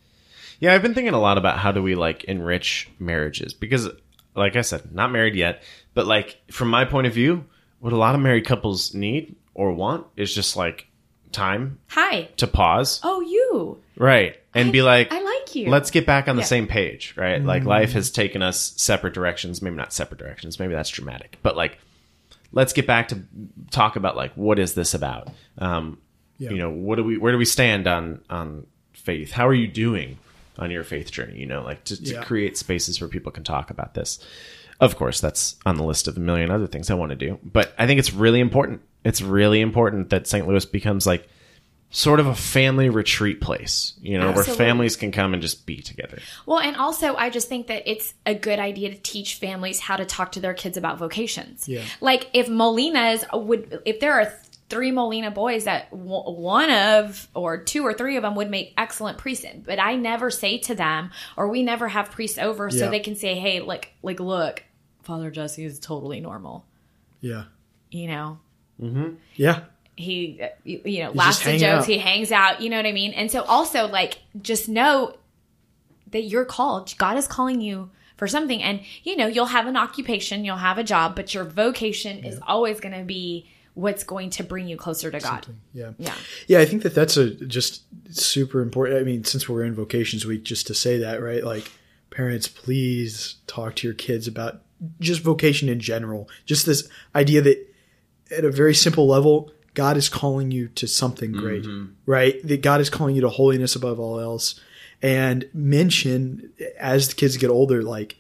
Yeah, 0.61 0.73
I've 0.75 0.83
been 0.83 0.95
thinking 0.95 1.15
a 1.15 1.21
lot 1.21 1.37
about 1.37 1.59
how 1.59 1.71
do 1.73 1.83
we 1.83 1.95
like 1.95 2.25
enrich 2.25 2.89
marriages? 2.99 3.53
Because 3.55 3.89
like 4.35 4.57
I 4.57 4.61
said, 4.63 4.95
not 4.95 5.11
married 5.13 5.35
yet, 5.35 5.63
but 5.95 6.07
like 6.07 6.39
from 6.51 6.69
my 6.69 6.85
point 6.85 7.07
of 7.07 7.13
view, 7.15 7.45
what 7.81 7.93
a 7.93 7.97
lot 7.97 8.15
of 8.15 8.21
married 8.21 8.47
couples 8.47 8.95
need 8.95 9.35
or 9.55 9.73
want 9.73 10.07
is 10.17 10.35
just 10.35 10.57
like 10.57 10.87
time 11.33 11.79
hi. 11.89 12.29
to 12.37 12.47
pause, 12.47 13.01
oh 13.03 13.21
you. 13.21 13.81
Right, 13.99 14.37
and 14.57 14.69
I- 14.69 14.73
be 14.73 14.83
like 14.83 15.13
i 15.13 15.21
like 15.21 15.55
you 15.55 15.69
let's 15.71 15.91
get 15.91 16.07
back 16.07 16.29
on 16.29 16.37
the 16.37 16.43
Yeah. 16.43 16.47
same 16.47 16.67
page, 16.67 17.15
right? 17.17 17.43
Like 17.43 17.65
life 17.65 17.93
has 17.93 18.11
taken 18.11 18.43
us 18.43 18.75
separate 18.77 19.15
directions, 19.15 19.63
maybe 19.63 19.77
not 19.77 19.93
separate 19.93 20.19
directions, 20.19 20.59
maybe 20.59 20.75
that's 20.75 20.91
dramatic, 20.91 21.39
but 21.43 21.57
like 21.57 21.79
let's 22.53 22.73
get 22.73 22.87
back 22.87 23.09
to 23.09 23.23
talk 23.71 23.97
about 23.97 24.17
like 24.17 24.33
what 24.35 24.59
is 24.59 24.75
this 24.75 24.93
about? 24.95 25.29
Um, 25.59 25.99
Yeah. 26.39 26.51
You 26.51 26.59
know, 26.59 26.71
what 26.71 26.97
do 26.97 27.05
we 27.05 27.17
where 27.17 27.33
do 27.33 27.39
we 27.39 27.45
stand 27.47 27.87
on 27.87 28.21
on 28.29 28.67
faith? 28.93 29.33
How 29.33 29.47
are 29.49 29.55
you 29.55 29.67
doing 29.69 30.19
on 30.59 30.71
your 30.71 30.85
faith 30.85 31.11
journey? 31.11 31.39
You 31.39 31.47
know, 31.47 31.63
like 31.63 31.85
to, 31.85 31.97
to 32.03 32.13
Yeah. 32.15 32.25
create 32.25 32.59
spaces 32.59 33.01
where 33.01 33.09
people 33.09 33.33
can 33.33 33.45
talk 33.45 33.71
about 33.71 33.95
this. 33.95 34.19
Of 34.81 34.97
course, 34.97 35.21
that's 35.21 35.57
on 35.65 35.77
the 35.77 35.85
list 35.85 36.07
of 36.09 36.17
a 36.19 36.21
million 36.21 36.51
other 36.51 36.67
things 36.67 36.91
I 36.91 36.95
want 36.95 37.11
to 37.11 37.17
do, 37.17 37.39
but 37.43 37.73
I 37.79 37.87
think 37.87 37.99
it's 37.99 38.13
really 38.13 38.41
important. 38.41 38.83
It's 39.05 39.23
really 39.23 39.63
important 39.63 40.11
that 40.11 40.27
St. 40.27 40.47
Louis 40.47 40.67
becomes 40.67 41.07
like 41.07 41.27
sort 41.91 42.21
of 42.21 42.27
a 42.27 42.35
family 42.35 42.89
retreat 42.91 43.41
place, 43.41 43.95
you 44.03 44.19
know, 44.19 44.33
where 44.33 44.45
families 44.45 44.97
can 44.97 45.13
come 45.13 45.33
and 45.33 45.41
just 45.41 45.65
be 45.67 45.81
together. 45.81 46.19
Well, 46.45 46.59
and 46.59 46.77
also, 46.77 47.15
I 47.15 47.31
just 47.31 47.49
think 47.49 47.69
that 47.69 47.89
it's 47.91 48.13
a 48.27 48.35
good 48.35 48.59
idea 48.59 48.91
to 48.91 48.97
teach 48.97 49.37
families 49.37 49.81
how 49.81 49.97
to 49.97 50.05
talk 50.05 50.33
to 50.33 50.41
their 50.41 50.53
kids 50.55 50.77
about 50.77 50.99
vocations. 50.99 51.69
Yeah. 51.69 51.83
Like 52.01 52.29
if 52.35 52.49
Molina's 52.49 53.25
would, 53.33 53.81
if 53.87 54.01
there 54.01 54.15
are 54.21 54.33
three 54.69 54.91
Molina 54.91 55.31
boys 55.31 55.65
that 55.65 55.89
w- 55.93 56.09
one 56.11 56.71
of 56.71 57.29
or 57.35 57.59
two 57.59 57.85
or 57.87 57.95
three 57.95 58.17
of 58.17 58.23
them 58.25 58.35
would 58.35 58.51
make 58.51 58.75
excellent 58.77 59.17
priests, 59.17 59.47
but 59.65 59.79
I 59.79 59.95
never 59.95 60.29
say 60.29 60.59
to 60.59 60.75
them, 60.75 61.13
or 61.37 61.49
we 61.49 61.63
never 61.63 61.87
have 61.87 62.11
priests 62.11 62.37
over, 62.37 62.69
so 62.69 62.79
Yeah. 62.85 62.91
they 62.91 62.99
can 63.01 63.15
say, 63.15 63.37
"Hey, 63.37 63.61
like, 63.61 63.93
like, 64.03 64.19
look, 64.19 64.65
Father 65.05 65.31
Jesse 65.31 65.65
is 65.65 65.79
totally 65.79 66.21
normal." 66.21 66.67
Yeah. 67.21 67.45
You 67.93 68.09
know, 68.09 68.39
Mhm. 68.83 69.17
Yeah. 69.37 69.61
He 69.97 70.41
you 70.65 71.03
know 71.03 71.11
laughs 71.13 71.47
and 71.47 71.59
jokes 71.59 71.85
out. 71.85 71.87
he 71.87 71.99
hangs 71.99 72.31
out 72.31 72.61
you 72.61 72.69
know 72.69 72.77
what 72.77 72.87
i 72.87 72.93
mean 72.93 73.13
and 73.13 73.31
so 73.31 73.43
also 73.45 73.87
like 73.89 74.19
just 74.43 74.69
know 74.69 75.17
that 76.11 76.23
you're 76.23 76.45
called 76.45 76.95
god 76.99 77.17
is 77.17 77.27
calling 77.27 77.61
you 77.61 77.91
for 78.17 78.29
something 78.29 78.63
and 78.63 78.81
you 79.05 79.17
know 79.17 79.27
you'll 79.27 79.47
have 79.47 79.67
an 79.67 79.77
occupation 79.77 80.45
you'll 80.45 80.57
have 80.57 80.77
a 80.79 80.85
job 80.85 81.17
but 81.17 81.33
your 81.33 81.45
vocation 81.45 82.25
is 82.25 82.39
always 82.47 82.79
going 82.81 82.95
to 82.95 83.05
be 83.05 83.49
what's 83.73 84.05
going 84.05 84.31
to 84.31 84.43
bring 84.43 84.69
you 84.69 84.77
closer 84.77 85.11
to 85.11 85.19
god 85.19 85.47
Yeah. 85.73 85.93
yeah 85.99 86.15
Yeah, 86.47 86.61
I 86.61 86.65
think 86.67 86.83
that 86.83 86.95
that's 86.95 87.17
a 87.17 87.31
just 87.31 87.83
super 88.11 88.61
important. 88.63 88.99
I 89.01 89.03
mean, 89.03 89.25
since 89.25 89.49
we're 89.49 89.65
in 89.65 89.75
vocations 89.75 90.25
week, 90.25 90.45
just 90.45 90.67
to 90.69 90.75
say 90.75 90.97
that, 90.99 91.21
right? 91.23 91.45
Like, 91.45 91.71
parents, 92.09 92.49
please 92.49 93.37
talk 93.47 93.75
to 93.77 93.87
your 93.87 93.93
kids 93.95 94.27
about 94.27 94.63
just 95.01 95.21
vocation 95.21 95.69
in 95.69 95.79
general. 95.81 96.27
Just 96.47 96.65
this 96.65 96.89
idea 97.15 97.43
that 97.43 97.75
at 98.31 98.45
a 98.47 98.51
very 98.51 98.75
simple 98.75 99.07
level, 99.07 99.53
God 99.77 99.97
is 99.97 100.09
calling 100.09 100.51
you 100.51 100.67
to 100.69 100.89
something 100.89 101.31
great, 101.33 101.65
right? 102.07 102.35
That 102.43 102.63
God 102.63 102.81
is 102.81 102.91
calling 102.91 103.15
you 103.15 103.21
to 103.21 103.29
holiness 103.29 103.77
above 103.77 104.01
all 104.01 104.19
else. 104.19 104.59
And 105.03 105.49
mention 105.53 106.51
as 106.81 107.09
the 107.09 107.15
kids 107.15 107.37
get 107.37 107.51
older, 107.51 107.83
like 107.83 108.17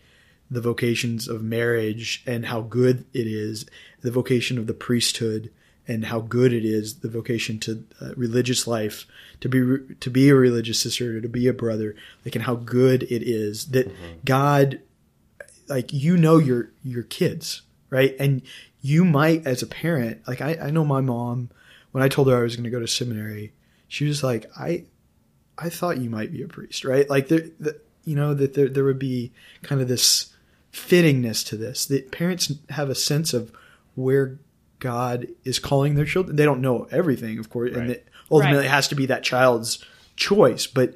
the 0.50 0.60
vocations 0.60 1.26
of 1.26 1.42
marriage 1.42 2.22
and 2.26 2.46
how 2.46 2.60
good 2.60 3.06
it 3.12 3.26
is, 3.26 3.66
the 4.02 4.10
vocation 4.12 4.58
of 4.58 4.66
the 4.68 4.74
priesthood 4.74 5.50
and 5.88 6.04
how 6.06 6.20
good 6.20 6.52
it 6.52 6.64
is, 6.64 7.00
the 7.00 7.08
vocation 7.08 7.58
to 7.60 7.84
uh, 8.00 8.14
religious 8.16 8.66
life, 8.66 9.06
to 9.40 9.48
be 9.48 9.94
to 10.00 10.10
be 10.10 10.28
a 10.28 10.34
religious 10.34 10.78
sister, 10.78 11.20
to 11.20 11.28
be 11.28 11.48
a 11.48 11.52
brother, 11.52 11.96
like 12.24 12.34
and 12.36 12.44
how 12.44 12.56
good 12.56 13.04
it 13.04 13.22
is 13.22 13.68
that 13.68 13.90
God, 14.24 14.80
like 15.68 15.92
you 15.92 16.16
know 16.16 16.38
your 16.38 16.70
your 16.84 17.04
kids, 17.04 17.62
right? 17.88 18.14
And 18.20 18.42
you 18.87 19.05
might 19.05 19.46
as 19.46 19.62
a 19.62 19.66
parent, 19.66 20.14
like 20.29 20.40
I, 20.40 20.53
I 20.66 20.70
know 20.70 20.85
my 20.85 21.01
mom, 21.01 21.51
when 21.92 22.05
I 22.05 22.09
told 22.09 22.29
her 22.29 22.37
I 22.38 22.42
was 22.42 22.57
going 22.57 22.64
to 22.64 22.70
go 22.70 22.81
to 22.81 22.87
seminary, 22.87 23.53
she 23.88 24.05
was 24.07 24.22
like, 24.22 24.46
I 24.59 24.85
I 25.59 25.70
thought 25.70 25.99
you 25.99 26.11
might 26.11 26.31
be 26.33 26.42
a 26.42 26.49
priest, 26.49 26.85
right? 26.85 27.09
Like 27.09 27.29
there, 27.29 27.46
the, 27.59 27.81
you 28.05 28.14
know, 28.14 28.35
that 28.35 28.55
there 28.55 28.68
there 28.68 28.85
would 28.85 28.99
be 28.99 29.33
kind 29.62 29.81
of 29.81 29.88
this 29.88 30.33
fittingness 30.72 31.44
to 31.49 31.57
this 31.57 31.87
that 31.87 32.12
parents 32.12 32.53
have 32.70 32.90
a 32.90 32.94
sense 32.94 33.33
of 33.35 33.51
where 33.94 34.38
God 34.79 35.27
is 35.44 35.59
calling 35.59 35.94
their 35.94 36.05
children. 36.05 36.37
They 36.37 36.44
don't 36.44 36.61
know 36.61 36.87
everything, 36.90 37.38
of 37.38 37.49
course, 37.51 37.70
and 37.72 37.79
Right. 37.79 37.88
that 37.88 38.05
ultimately 38.31 38.59
Right. 38.59 38.66
it 38.66 38.70
has 38.70 38.88
to 38.88 38.94
be 38.94 39.07
that 39.07 39.22
child's 39.25 39.83
choice. 40.16 40.66
But 40.66 40.94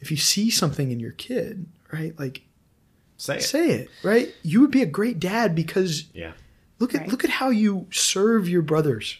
if 0.00 0.10
you 0.10 0.16
see 0.18 0.50
something 0.50 0.90
in 0.90 1.00
your 1.00 1.12
kid, 1.12 1.66
right, 1.92 2.16
like 2.18 2.42
Say 3.16 3.36
it. 3.36 3.42
say 3.42 3.70
it, 3.70 3.90
right? 4.02 4.34
You 4.42 4.60
would 4.60 4.70
be 4.70 4.82
a 4.82 4.86
great 4.86 5.18
dad 5.18 5.54
because 5.54 6.04
yeah. 6.14 6.32
Look 6.80 6.94
at 6.94 7.02
Right. 7.02 7.10
look 7.10 7.22
at 7.24 7.30
how 7.30 7.50
you 7.50 7.86
serve 7.92 8.48
your 8.48 8.62
brothers. 8.62 9.18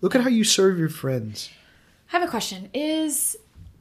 Look 0.00 0.14
at 0.16 0.22
how 0.22 0.28
you 0.28 0.42
serve 0.44 0.78
your 0.78 0.88
friends. 0.88 1.48
i 2.12 2.18
have 2.18 2.26
a 2.26 2.30
question 2.30 2.68
is 2.74 3.36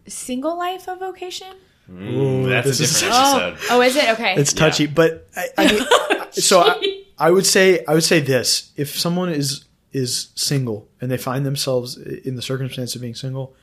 single 0.07 0.57
life 0.57 0.87
a 0.87 0.95
vocation 0.95 1.53
mm, 1.91 2.13
Ooh, 2.13 2.49
That's 2.49 2.67
a 2.67 2.69
this 2.69 2.79
is 2.81 2.93
different 3.01 3.15
oh, 3.15 3.47
episode. 3.49 3.73
oh 3.73 3.81
is 3.81 3.95
it 3.95 4.09
okay 4.11 4.35
It's 4.35 4.53
touchy, 4.53 4.85
but 4.87 5.27
I, 5.35 5.47
I 5.57 5.71
mean, 5.71 6.31
so 6.31 6.61
I, 6.61 7.03
I 7.17 7.31
would 7.31 7.45
say 7.45 7.83
I 7.87 7.93
would 7.93 8.03
say 8.03 8.19
this: 8.19 8.71
if 8.75 8.97
someone 8.99 9.29
is 9.29 9.65
is 9.93 10.29
single 10.35 10.87
and 11.01 11.09
they 11.11 11.17
find 11.17 11.45
themselves 11.45 11.97
in 11.97 12.35
the 12.35 12.41
circumstance 12.41 12.95
of 12.95 13.01
being 13.01 13.15
single, 13.15 13.53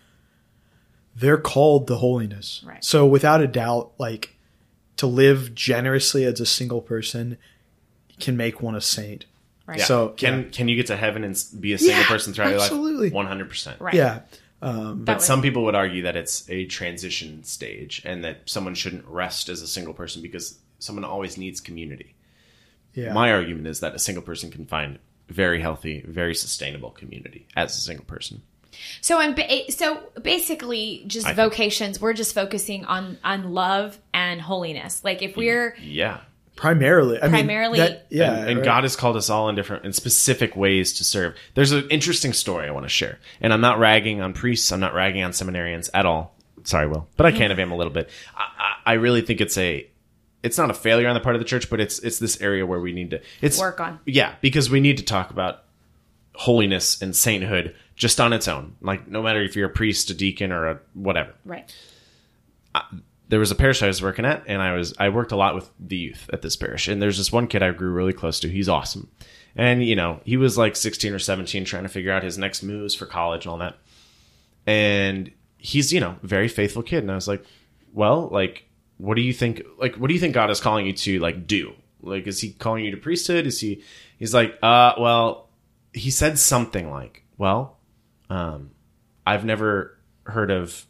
they're 1.16 1.38
called 1.38 1.86
to 1.88 1.96
holiness. 1.96 2.62
Right. 2.66 2.84
So 2.84 3.06
without 3.06 3.40
a 3.40 3.46
doubt, 3.46 3.92
like 3.98 4.36
to 4.96 5.06
live 5.06 5.54
generously 5.54 6.24
as 6.24 6.40
a 6.40 6.46
single 6.46 6.80
person 6.82 7.38
can 8.20 8.36
make 8.36 8.60
one 8.60 8.74
a 8.74 8.80
saint. 8.80 9.24
Right. 9.68 9.78
Yeah. 9.78 9.84
So, 9.84 10.08
can 10.08 10.44
yeah. 10.44 10.48
can 10.50 10.68
you 10.68 10.76
get 10.76 10.86
to 10.86 10.96
heaven 10.96 11.22
and 11.24 11.36
be 11.60 11.74
a 11.74 11.78
single 11.78 12.00
Yeah, 12.00 12.08
person 12.08 12.32
throughout 12.32 12.54
absolutely. 12.54 12.54
your 12.54 12.60
life? 12.60 12.70
Absolutely, 13.04 13.10
One 13.10 13.26
hundred 13.26 13.48
percent. 13.50 13.80
Right. 13.80 13.94
Yeah. 13.94 14.20
Um, 14.62 14.74
that 15.00 15.04
But 15.04 15.16
would- 15.18 15.22
some 15.22 15.42
people 15.42 15.64
would 15.64 15.74
argue 15.74 16.02
that 16.02 16.16
it's 16.16 16.48
a 16.50 16.64
transition 16.64 17.44
stage 17.44 18.02
and 18.04 18.24
that 18.24 18.38
someone 18.46 18.74
shouldn't 18.74 19.04
rest 19.06 19.48
as 19.48 19.60
a 19.62 19.68
single 19.68 19.92
person 19.94 20.22
because 20.22 20.58
someone 20.80 21.04
always 21.04 21.36
needs 21.36 21.60
community. 21.60 22.14
Yeah. 22.94 23.12
My 23.12 23.30
argument 23.30 23.66
is 23.68 23.80
that 23.80 23.94
a 23.94 23.98
single 23.98 24.22
person 24.22 24.50
can 24.50 24.64
find 24.66 24.98
very 25.28 25.60
healthy, 25.60 26.02
very 26.08 26.34
sustainable 26.34 26.90
community 26.90 27.46
as 27.54 27.76
a 27.76 27.80
single 27.80 28.06
person. 28.06 28.40
So 29.02 29.20
and 29.20 29.36
ba- 29.36 29.70
so 29.70 30.02
basically, 30.22 31.04
just 31.06 31.26
I 31.26 31.34
think- 31.34 31.50
vocations. 31.52 32.00
We're 32.00 32.12
just 32.14 32.34
focusing 32.34 32.84
on 32.86 33.18
on 33.22 33.52
love 33.52 33.98
and 34.14 34.40
holiness. 34.40 35.04
Like 35.04 35.20
if 35.22 35.36
we're 35.36 35.76
Yeah. 35.82 36.20
Primarily. 36.58 37.18
I 37.22 37.28
Primarily- 37.28 37.78
mean, 37.78 37.88
that, 37.88 38.06
yeah. 38.10 38.32
and, 38.34 38.48
and 38.48 38.58
right. 38.58 38.64
God 38.64 38.82
has 38.82 38.96
called 38.96 39.16
us 39.16 39.30
all 39.30 39.48
in 39.48 39.54
different 39.54 39.84
in 39.84 39.92
specific 39.92 40.56
ways 40.56 40.94
to 40.94 41.04
serve. 41.04 41.36
There's 41.54 41.70
an 41.70 41.88
interesting 41.88 42.32
story 42.32 42.66
I 42.66 42.72
want 42.72 42.84
to 42.84 42.88
share, 42.90 43.20
and 43.40 43.52
I'm 43.52 43.60
not 43.60 43.78
ragging 43.78 44.20
on 44.20 44.32
priests. 44.32 44.72
I'm 44.72 44.80
not 44.80 44.92
ragging 44.92 45.22
on 45.22 45.30
seminarians 45.30 45.88
at 45.94 46.04
all. 46.04 46.34
Sorry, 46.64 46.88
Will, 46.88 47.08
but 47.16 47.26
I 47.26 47.30
can 47.32 47.52
of 47.52 47.58
him 47.60 47.70
a 47.70 47.76
little 47.76 47.92
bit. 47.92 48.10
I, 48.36 48.42
I, 48.58 48.90
I 48.90 48.94
really 48.94 49.20
think 49.22 49.40
it's 49.40 49.56
a 49.56 49.88
it's 50.42 50.58
not 50.58 50.68
a 50.68 50.74
failure 50.74 51.06
on 51.06 51.14
the 51.14 51.20
part 51.20 51.36
of 51.36 51.40
the 51.40 51.44
church, 51.46 51.70
but 51.70 51.80
it's 51.80 52.00
it's 52.00 52.18
this 52.18 52.40
area 52.40 52.66
where 52.66 52.80
we 52.80 52.92
need 52.92 53.10
to 53.10 53.20
it's 53.40 53.60
Work 53.60 53.78
on. 53.80 54.00
Yeah, 54.04 54.34
because 54.40 54.68
we 54.68 54.80
need 54.80 54.96
to 54.98 55.04
talk 55.04 55.30
about 55.30 55.62
holiness 56.34 57.00
and 57.00 57.14
sainthood 57.14 57.76
just 57.94 58.20
on 58.20 58.32
its 58.32 58.48
own. 58.48 58.74
Like 58.80 59.06
no 59.06 59.22
matter 59.22 59.40
if 59.42 59.54
you're 59.54 59.68
a 59.70 59.72
priest, 59.72 60.10
a 60.10 60.14
deacon, 60.14 60.50
or 60.50 60.66
a 60.66 60.80
whatever 60.94 61.34
right. 61.44 61.72
There 63.28 63.38
was 63.38 63.50
a 63.50 63.54
parish 63.54 63.82
I 63.82 63.86
was 63.86 64.02
working 64.02 64.24
at, 64.24 64.42
and 64.46 64.60
I 64.60 64.72
was 64.74 64.94
I 64.98 65.10
worked 65.10 65.32
a 65.32 65.36
lot 65.36 65.54
with 65.54 65.70
the 65.78 65.96
youth 65.96 66.28
at 66.32 66.42
this 66.42 66.56
parish. 66.56 66.88
And 66.88 67.00
there's 67.00 67.18
this 67.18 67.30
one 67.30 67.46
kid 67.46 67.62
I 67.62 67.70
grew 67.72 67.90
really 67.92 68.12
close 68.12 68.40
to. 68.40 68.48
He's 68.48 68.68
awesome, 68.68 69.10
and 69.54 69.84
you 69.84 69.94
know 69.94 70.20
he 70.24 70.36
was 70.36 70.56
like 70.56 70.76
16 70.76 71.12
or 71.12 71.18
17, 71.18 71.64
trying 71.64 71.82
to 71.82 71.88
figure 71.88 72.12
out 72.12 72.22
his 72.22 72.38
next 72.38 72.62
moves 72.62 72.94
for 72.94 73.06
college 73.06 73.44
and 73.44 73.52
all 73.52 73.58
that. 73.58 73.78
And 74.66 75.30
he's 75.58 75.92
you 75.92 76.00
know 76.00 76.16
very 76.22 76.48
faithful 76.48 76.82
kid, 76.82 77.02
and 77.02 77.12
I 77.12 77.14
was 77.14 77.28
like, 77.28 77.44
well, 77.92 78.28
like 78.28 78.64
what 78.96 79.14
do 79.14 79.22
you 79.22 79.32
think? 79.32 79.62
Like 79.78 79.96
what 79.96 80.08
do 80.08 80.14
you 80.14 80.20
think 80.20 80.34
God 80.34 80.50
is 80.50 80.60
calling 80.60 80.86
you 80.86 80.94
to 80.94 81.18
like 81.20 81.46
do? 81.46 81.74
Like 82.00 82.26
is 82.26 82.40
he 82.40 82.52
calling 82.52 82.84
you 82.84 82.90
to 82.92 82.96
priesthood? 82.96 83.46
Is 83.46 83.60
he? 83.60 83.82
He's 84.18 84.34
like, 84.34 84.58
uh, 84.62 84.94
well, 84.98 85.48
he 85.92 86.10
said 86.10 86.38
something 86.38 86.90
like, 86.90 87.24
well, 87.36 87.78
um, 88.30 88.70
I've 89.26 89.44
never 89.44 89.98
heard 90.24 90.50
of 90.50 90.84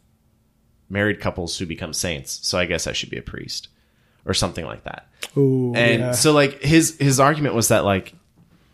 married 0.89 1.19
couples 1.19 1.57
who 1.57 1.65
become 1.65 1.93
saints, 1.93 2.39
so 2.43 2.57
I 2.57 2.65
guess 2.65 2.87
I 2.87 2.93
should 2.93 3.09
be 3.09 3.17
a 3.17 3.21
priest 3.21 3.67
or 4.25 4.33
something 4.33 4.65
like 4.65 4.83
that. 4.83 5.07
Ooh, 5.37 5.73
And 5.75 5.99
yeah. 6.01 6.11
so 6.11 6.31
like 6.33 6.61
his 6.61 6.97
his 6.99 7.19
argument 7.19 7.55
was 7.55 7.67
that 7.69 7.85
like 7.85 8.13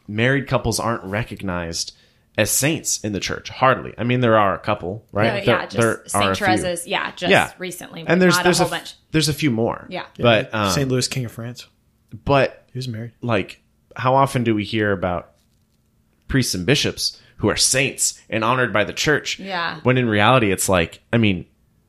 married 0.07 0.47
couples 0.47 0.79
aren't 0.79 1.03
recognized 1.03 1.93
as 2.37 2.51
saints 2.51 2.99
in 3.03 3.13
the 3.13 3.19
church. 3.19 3.49
Hardly. 3.49 3.93
I 3.97 4.03
mean 4.03 4.19
there 4.21 4.37
are 4.37 4.53
a 4.55 4.59
couple, 4.59 5.05
right? 5.11 5.27
No, 5.27 5.33
There- 5.33 5.43
yeah, 5.61 5.65
there 5.67 5.89
are 5.89 5.97
just 6.03 6.11
Saint 6.11 6.31
a 6.31 6.35
few. 6.35 6.45
Teresa's. 6.45 6.87
Yeah, 6.87 7.11
just 7.11 7.31
Yeah. 7.31 7.51
recently, 7.57 8.03
And 8.07 8.21
there's 8.21 8.35
not 8.35 8.43
there's 8.43 8.59
a 8.59 8.63
a, 8.63 8.65
whole 8.67 8.73
f- 8.75 8.81
bunch. 8.81 8.93
there's 9.11 9.29
a 9.29 9.33
few 9.33 9.51
more. 9.51 9.87
Yeah. 9.89 10.05
But 10.19 10.53
um, 10.53 10.71
St. 10.71 10.89
Louis 10.89 11.07
King 11.07 11.25
of 11.25 11.31
France. 11.31 11.67
but 12.25 12.65
He 12.73 12.77
was 12.77 12.87
married. 12.87 13.13
like 13.21 13.61
how 13.95 14.15
often 14.15 14.43
do 14.43 14.53
we 14.53 14.63
hear 14.65 14.91
about 14.91 15.31
priests 16.27 16.53
and 16.55 16.65
bishops 16.65 17.19
who 17.37 17.49
are 17.49 17.55
saints 17.55 18.21
and 18.29 18.43
honored 18.43 18.73
by 18.73 18.83
the 18.83 18.93
church 18.93 19.39
Yeah. 19.39 19.79
when 19.83 19.97
in 19.97 20.07
reality 20.09 20.51
it's 20.51 20.67
like 20.67 21.01
i 21.13 21.17
mean 21.17 21.45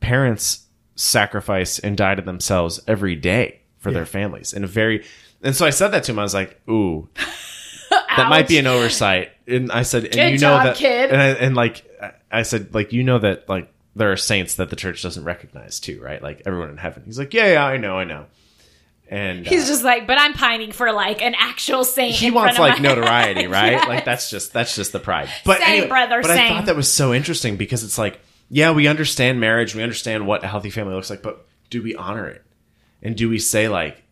parents 0.07 0.65
sacrifice 0.95 1.79
and 1.79 1.97
die 1.97 2.15
to 2.15 2.21
themselves 2.21 2.79
every 2.87 3.15
day 3.15 3.59
for 3.79 3.91
their 3.91 4.05
families 4.05 4.53
in 4.53 4.63
a 4.63 4.67
very 4.67 5.03
and 5.43 5.53
so 5.53 5.65
i 5.65 5.69
said 5.69 5.89
that 5.89 6.03
to 6.03 6.11
him 6.13 6.19
i 6.19 6.23
was 6.23 6.33
like 6.33 6.59
ooh 6.69 7.07
that 7.89 8.27
might 8.29 8.47
be 8.47 8.57
an 8.57 8.65
oversight 8.67 9.31
and 9.47 9.69
i 9.71 9.83
said 9.83 10.05
and 10.05 10.13
Good 10.13 10.31
you 10.31 10.37
know 10.39 10.57
job, 10.57 10.63
that 10.63 10.75
kid. 10.77 11.11
and, 11.11 11.21
I, 11.21 11.27
and 11.27 11.55
like 11.55 11.83
I- 12.31 12.43
said 12.43 12.73
like 12.73 12.93
you 12.93 13.03
know 13.03 13.19
that 13.19 13.47
like 13.49 13.71
there 13.95 14.11
are 14.11 14.17
saints 14.17 14.55
that 14.55 14.69
the 14.69 14.75
church 14.77 15.03
doesn't 15.03 15.25
recognize 15.25 15.79
too 15.81 16.01
right 16.01 16.21
like 16.23 16.41
everyone 16.45 16.69
in 16.69 16.77
heaven 16.77 17.03
he's 17.05 17.19
like 17.19 17.33
yeah 17.33 17.51
yeah 17.51 17.65
i 17.65 17.75
know 17.77 17.99
i 17.99 18.05
know 18.05 18.25
and 19.09 19.47
uh, 19.47 19.49
He's 19.49 19.67
just 19.67 19.85
like, 19.85 20.05
but 20.05 20.19
I'm 20.19 20.33
pining 20.33 20.73
for 20.73 20.91
like 20.91 21.21
an 21.21 21.33
actual 21.37 21.85
saint. 21.85 22.13
he 22.13 22.27
in 22.27 22.33
wants 22.33 22.59
like 22.59 22.81
notoriety, 22.81 23.47
right? 23.59 23.71
Yes. 23.71 23.87
Like 23.87 24.03
that's 24.03 24.29
just 24.29 24.51
that's 24.51 24.75
just 24.75 24.91
the 24.91 24.99
pride. 24.99 25.29
But 25.45 25.59
Same, 25.59 25.69
anyway, 25.69 25.87
brother, 25.87 26.21
but 26.21 26.31
I 26.31 26.49
thought 26.49 26.65
that 26.65 26.75
was 26.75 26.91
so 26.91 27.13
interesting 27.13 27.55
because 27.55 27.85
it's 27.85 27.97
like, 27.97 28.19
yeah, 28.49 28.71
we 28.71 28.87
understand 28.87 29.39
marriage, 29.39 29.75
we 29.75 29.83
understand 29.83 30.25
what 30.27 30.43
a 30.43 30.47
healthy 30.47 30.69
family 30.69 30.95
looks 30.95 31.09
like, 31.09 31.21
but 31.21 31.45
do 31.69 31.81
we 31.81 31.95
honor 31.95 32.27
it? 32.27 32.43
And 33.01 33.15
do 33.15 33.29
we 33.29 33.39
say 33.39 33.67
like, 33.67 34.03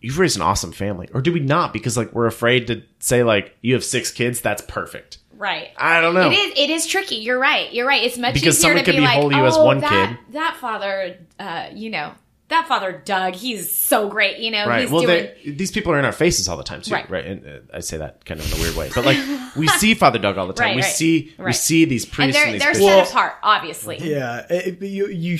you've 0.00 0.18
raised 0.18 0.36
an 0.36 0.42
awesome 0.42 0.72
family, 0.72 1.08
or 1.12 1.20
do 1.20 1.32
we 1.32 1.40
not? 1.40 1.72
Because 1.72 1.96
like 1.96 2.12
we're 2.12 2.26
afraid 2.26 2.66
to 2.68 2.82
say 2.98 3.22
like 3.22 3.56
you 3.60 3.74
have 3.74 3.84
six 3.84 4.10
kids, 4.10 4.40
that's 4.40 4.62
perfect. 4.62 5.18
Right. 5.38 5.68
I 5.76 6.00
don't 6.00 6.14
know. 6.14 6.30
It 6.30 6.34
is. 6.34 6.58
It 6.58 6.70
is 6.70 6.86
tricky. 6.86 7.16
You're 7.16 7.38
right. 7.38 7.72
You're 7.72 7.86
right. 7.86 8.02
It's 8.02 8.18
much 8.18 8.34
Because 8.34 8.58
easier 8.58 8.70
someone 8.70 8.84
to 8.84 8.90
could 8.90 8.96
be, 8.96 9.02
be 9.02 9.06
like, 9.06 9.20
holy 9.20 9.36
oh, 9.36 9.44
has 9.44 9.56
one 9.56 9.78
that, 9.80 10.08
kid." 10.08 10.34
That 10.34 10.56
father, 10.56 11.16
uh, 11.38 11.68
you 11.72 11.90
know, 11.90 12.12
that 12.48 12.66
father 12.68 13.02
Doug. 13.04 13.34
He's 13.34 13.70
so 13.70 14.08
great. 14.08 14.38
You 14.38 14.50
know, 14.50 14.66
Right. 14.66 14.82
he's 14.82 14.90
Well, 14.90 15.02
doing. 15.02 15.28
these 15.46 15.70
people 15.70 15.92
are 15.92 15.98
in 15.98 16.04
our 16.04 16.12
faces 16.12 16.48
all 16.48 16.56
the 16.56 16.62
time 16.64 16.80
too, 16.82 16.92
Right. 16.94 17.08
right? 17.10 17.24
And 17.26 17.46
uh, 17.46 17.58
I 17.74 17.80
say 17.80 17.96
that 17.98 18.24
kind 18.24 18.40
of 18.40 18.50
in 18.52 18.58
a 18.58 18.62
weird 18.62 18.74
way, 18.76 18.90
but 18.94 19.04
like 19.04 19.18
we 19.56 19.66
see 19.78 19.94
Father 19.94 20.18
Doug 20.18 20.38
all 20.38 20.46
the 20.46 20.52
time. 20.54 20.68
Right, 20.68 20.76
we 20.76 20.82
right, 20.82 20.90
see 20.90 21.34
we 21.38 21.52
see 21.52 21.84
these 21.84 22.04
And 22.04 22.12
priests 22.12 22.36
they're 22.36 22.46
and, 22.46 22.54
these 22.54 22.62
they're 22.62 22.72
bishops. 22.72 23.08
set 23.10 23.16
apart, 23.16 23.34
obviously. 23.42 23.98
Yeah, 23.98 24.46
it, 24.50 24.78
but 24.78 24.88
you 24.88 25.08
you 25.08 25.38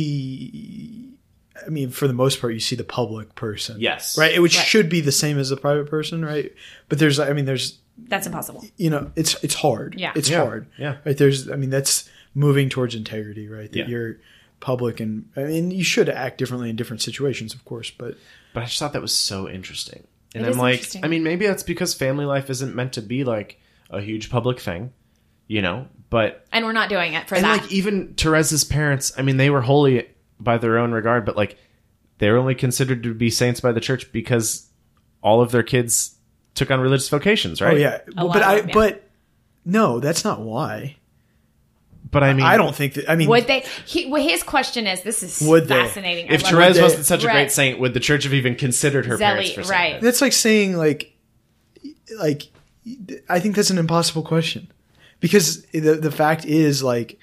see. 0.00 1.06
I 1.66 1.68
mean, 1.68 1.90
for 1.90 2.06
the 2.08 2.14
most 2.14 2.40
part, 2.40 2.54
you 2.54 2.60
see 2.60 2.74
the 2.76 2.84
public 2.84 3.34
person. 3.34 3.76
Yes. 3.80 4.16
right, 4.16 4.40
which 4.40 4.56
Right. 4.56 4.66
should 4.66 4.88
be 4.88 5.00
the 5.02 5.12
same 5.12 5.38
as 5.38 5.50
the 5.50 5.56
private 5.58 5.88
person, 5.90 6.24
right? 6.24 6.50
But 6.88 6.98
there's, 6.98 7.20
I 7.20 7.34
mean, 7.34 7.44
there's, 7.44 7.78
That's 8.08 8.26
impossible. 8.26 8.64
you 8.78 8.88
know, 8.88 9.12
it's 9.14 9.36
it's 9.44 9.54
hard. 9.54 9.94
Yeah. 9.98 10.12
it's 10.14 10.30
Yeah, 10.30 10.38
hard. 10.44 10.66
yeah. 10.78 10.96
right. 11.04 11.16
There's, 11.16 11.50
I 11.50 11.56
mean, 11.56 11.68
that's 11.68 12.08
moving 12.34 12.70
towards 12.70 12.94
integrity, 12.94 13.46
right? 13.46 13.70
That 13.72 13.78
Yeah. 13.78 13.86
you're 13.88 14.16
public, 14.60 15.00
and 15.00 15.28
I 15.36 15.44
mean, 15.44 15.70
you 15.70 15.82
should 15.84 16.08
act 16.08 16.38
differently 16.38 16.70
in 16.70 16.76
different 16.76 17.02
situations, 17.02 17.54
of 17.54 17.64
course, 17.64 17.90
but 17.90 18.16
But 18.54 18.62
I 18.62 18.66
just 18.66 18.78
thought 18.78 18.92
that 18.92 19.02
was 19.02 19.14
so 19.14 19.48
interesting. 19.48 20.06
And 20.34 20.44
It 20.44 20.46
I'm 20.46 20.52
is 20.52 20.58
like, 20.58 20.74
interesting. 20.74 21.04
I 21.04 21.08
mean, 21.08 21.22
maybe 21.24 21.46
that's 21.46 21.62
because 21.62 21.94
family 21.94 22.24
life 22.24 22.50
isn't 22.50 22.74
meant 22.74 22.92
to 22.94 23.02
be 23.02 23.24
like 23.24 23.58
a 23.90 24.00
huge 24.00 24.30
public 24.30 24.60
thing, 24.60 24.92
you 25.48 25.60
know? 25.62 25.88
But, 26.10 26.46
And 26.52 26.64
we're 26.64 26.72
not 26.72 26.88
doing 26.88 27.14
it 27.14 27.28
for 27.28 27.34
and 27.36 27.44
that. 27.44 27.62
like, 27.62 27.72
even 27.72 28.14
Teresa's 28.14 28.64
parents, 28.64 29.12
I 29.16 29.22
mean, 29.22 29.36
they 29.36 29.50
were 29.50 29.60
holy 29.60 30.08
by 30.38 30.58
their 30.58 30.78
own 30.78 30.92
regard, 30.92 31.24
but 31.24 31.36
like, 31.36 31.56
they're 32.18 32.36
only 32.36 32.54
considered 32.54 33.02
to 33.04 33.14
be 33.14 33.30
saints 33.30 33.60
by 33.60 33.72
the 33.72 33.80
church 33.80 34.12
because 34.12 34.68
all 35.22 35.40
of 35.40 35.50
their 35.52 35.62
kids 35.62 36.16
took 36.54 36.70
on 36.70 36.80
religious 36.80 37.08
vocations, 37.08 37.60
right? 37.60 37.74
oh 37.74 37.76
yeah, 37.76 37.98
A 38.16 38.24
lot 38.24 38.34
but 38.34 38.42
I, 38.42 38.56
them, 38.60 38.68
yeah. 38.68 38.74
but 38.74 39.10
no, 39.64 40.00
that's 40.00 40.24
not 40.24 40.40
why. 40.40 40.96
But 42.12 42.24
I 42.24 42.32
mean, 42.34 42.44
I 42.44 42.56
don't 42.56 42.74
think 42.74 42.94
that. 42.94 43.08
I 43.08 43.14
mean, 43.14 43.28
would 43.28 43.46
they? 43.46 43.60
He, 43.86 44.06
well, 44.06 44.20
his 44.22 44.42
question 44.42 44.86
is: 44.86 45.02
This 45.02 45.22
is 45.22 45.46
Would 45.48 45.68
fascinating. 45.68 46.28
I 46.30 46.34
if 46.34 46.42
love 46.42 46.50
Therese 46.52 46.76
they- 46.76 46.82
wasn't 46.82 47.06
such 47.06 47.22
a 47.22 47.26
Right. 47.28 47.34
great 47.34 47.52
saint, 47.52 47.78
would 47.78 47.94
the 47.94 48.00
church 48.00 48.24
have 48.24 48.34
even 48.34 48.56
considered 48.56 49.06
her 49.06 49.16
parents 49.16 49.50
Zélie, 49.50 49.64
for 49.64 49.70
right. 49.70 50.00
That's 50.00 50.20
like 50.20 50.32
saying 50.32 50.76
like, 50.76 51.16
like, 52.18 52.48
I 53.28 53.38
think 53.40 53.54
that's 53.56 53.70
an 53.70 53.78
impossible 53.78 54.22
question, 54.22 54.70
because 55.20 55.62
the 55.66 55.94
the 55.96 56.10
fact 56.10 56.44
is 56.44 56.82
like, 56.82 57.18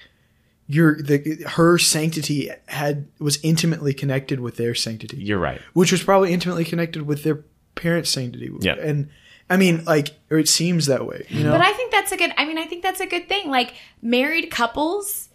your 0.66 1.00
the 1.02 1.44
her 1.48 1.76
sanctity 1.78 2.50
had 2.66 3.06
was 3.18 3.38
intimately 3.42 3.92
connected 3.92 4.40
with 4.40 4.56
their 4.56 4.74
sanctity, 4.74 5.18
You're 5.18 5.38
right. 5.38 5.60
which 5.74 5.92
was 5.92 6.02
probably 6.02 6.32
intimately 6.32 6.64
connected 6.64 7.02
with 7.02 7.24
their 7.24 7.44
parents' 7.74 8.10
sanctity. 8.10 8.50
Yeah. 8.60 8.74
and 8.80 9.10
I 9.50 9.56
mean, 9.56 9.84
like, 9.84 10.10
or 10.30 10.38
it 10.38 10.48
seems 10.48 10.86
that 10.86 11.06
way. 11.06 11.26
You 11.30 11.44
know, 11.44 11.52
But 11.52 11.62
I 11.62 11.72
think 11.72 11.90
that's 11.92 12.12
a 12.12 12.16
good. 12.16 12.32
I 12.36 12.44
mean, 12.44 12.58
I 12.58 12.66
think 12.66 12.82
that's 12.82 13.00
a 13.00 13.06
good 13.06 13.28
thing. 13.28 13.48
Like 13.50 13.74
married 14.02 14.50
couples 14.50 15.28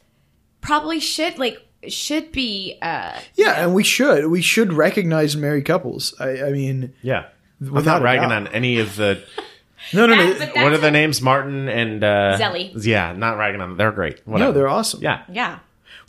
probably 0.62 1.00
should 1.00 1.38
like 1.38 1.58
should 1.88 2.32
be. 2.32 2.78
uh 2.82 3.20
yeah, 3.36 3.64
and 3.64 3.74
we 3.74 3.84
should 3.84 4.28
we 4.28 4.42
should 4.42 4.72
recognize 4.74 5.36
married 5.36 5.66
couples. 5.66 6.14
I, 6.20 6.44
I 6.44 6.52
mean, 6.52 6.94
Yeah. 7.02 7.26
I'm 7.62 7.72
Without 7.72 8.00
not 8.00 8.02
ragging 8.04 8.32
on 8.32 8.48
any 8.50 8.80
of 8.80 8.96
the 8.98 9.24
no, 9.94 10.06
no, 10.06 10.16
no, 10.16 10.34
but 10.38 10.50
what 10.56 10.58
are 10.66 10.70
That's 10.72 10.82
the 10.82 10.92
names? 10.92 11.22
Martin 11.22 11.70
and 11.70 12.04
uh, 12.04 12.38
Zélie. 12.40 12.72
Yeah, 12.86 13.14
not 13.14 13.38
ragging 13.38 13.62
on 13.62 13.70
them. 13.70 13.78
They're 13.78 13.92
great. 13.92 14.22
Whatever. 14.28 14.52
no, 14.52 14.54
they're 14.54 14.68
awesome. 14.68 15.02
yeah. 15.02 15.24
Yeah. 15.32 15.60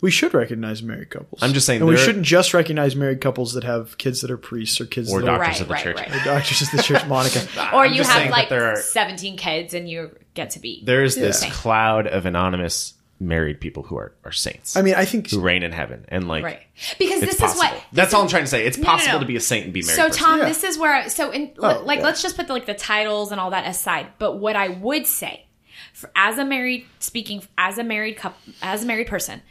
We 0.01 0.11
should 0.11 0.33
recognize 0.33 0.83
married 0.83 1.09
couples. 1.09 1.41
I'm 1.41 1.53
just 1.53 1.65
saying 1.65 1.81
and 1.81 1.87
we 1.89 1.95
there- 1.95 2.03
shouldn't 2.05 2.25
just 2.25 2.53
recognize 2.53 2.95
married 2.95 3.21
couples 3.21 3.53
that 3.53 3.63
have 3.63 3.97
kids 3.97 4.21
that 4.21 4.31
are 4.31 4.37
priests 4.37 4.79
or 4.81 4.85
kids 4.85 5.11
Or 5.11 5.21
that 5.21 5.25
doctors 5.25 5.47
Right, 5.47 5.61
of 5.61 5.67
the 5.67 5.73
right, 5.73 5.83
church. 5.83 5.95
right. 5.97 6.15
or 6.15 6.23
doctors 6.25 6.61
of 6.61 6.71
the 6.71 6.83
church. 6.83 7.05
Monica. 7.07 7.39
Or 7.73 7.85
I'm 7.85 7.91
you 7.91 7.97
just 7.97 8.09
have 8.11 8.19
saying 8.19 8.31
that 8.31 8.37
like 8.37 8.49
there 8.49 8.71
are- 8.71 8.75
17 8.77 9.37
kids 9.37 9.73
and 9.73 9.89
you 9.89 10.11
get 10.33 10.51
to 10.51 10.59
be. 10.59 10.81
There's 10.85 11.15
this 11.15 11.43
Yeah. 11.43 11.49
cloud 11.51 12.07
of 12.07 12.25
anonymous 12.25 12.93
married 13.17 13.61
people 13.61 13.81
who 13.81 13.95
are, 13.97 14.11
are 14.25 14.31
saints 14.33 14.75
I 14.75 14.81
mean, 14.81 14.93
I 14.95 15.05
think 15.05 15.29
who 15.29 15.39
reign 15.39 15.63
in 15.63 15.71
heaven 15.71 16.03
and 16.09 16.27
like 16.27 16.43
Right. 16.43 16.59
Because 16.99 17.23
it's 17.23 17.31
this 17.37 17.39
possible. 17.39 17.63
is 17.63 17.71
what 17.71 17.83
That's 17.93 18.13
all 18.13 18.21
I'm 18.21 18.27
trying 18.27 18.43
to 18.43 18.49
say. 18.49 18.65
It's 18.65 18.77
no, 18.77 18.83
possible 18.83 19.13
no. 19.13 19.19
to 19.21 19.25
be 19.25 19.37
a 19.37 19.39
saint 19.39 19.63
and 19.63 19.73
be 19.73 19.81
married. 19.83 19.95
So 19.95 20.07
person. 20.07 20.23
Tom, 20.23 20.39
Yeah. 20.39 20.45
this 20.49 20.63
is 20.65 20.77
where 20.77 21.07
so 21.09 21.31
in 21.31 21.51
Oh, 21.59 21.81
like 21.85 21.99
yeah. 21.99 22.05
let's 22.05 22.21
just 22.21 22.35
put 22.35 22.47
the, 22.47 22.53
like 22.53 22.65
the 22.65 22.73
titles 22.73 23.31
and 23.31 23.39
all 23.39 23.51
that 23.51 23.65
aside. 23.65 24.07
But 24.19 24.39
what 24.39 24.57
I 24.57 24.67
would 24.67 25.07
say, 25.07 25.45
for, 25.93 26.11
as 26.13 26.37
a 26.37 26.43
married 26.43 26.85
speaking 26.99 27.41
as 27.57 27.77
a 27.77 27.85
married 27.85 28.17
couple, 28.17 28.37
as 28.61 28.83
a 28.83 28.85
married 28.85 29.07
person, 29.07 29.41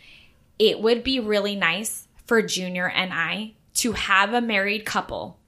it 0.58 0.80
would 0.80 1.02
be 1.02 1.20
really 1.20 1.56
nice 1.56 2.08
for 2.26 2.42
Junior 2.42 2.88
and 2.88 3.12
I 3.12 3.54
to 3.74 3.92
have 3.92 4.32
a 4.32 4.40
married 4.40 4.84
couple 4.84 5.38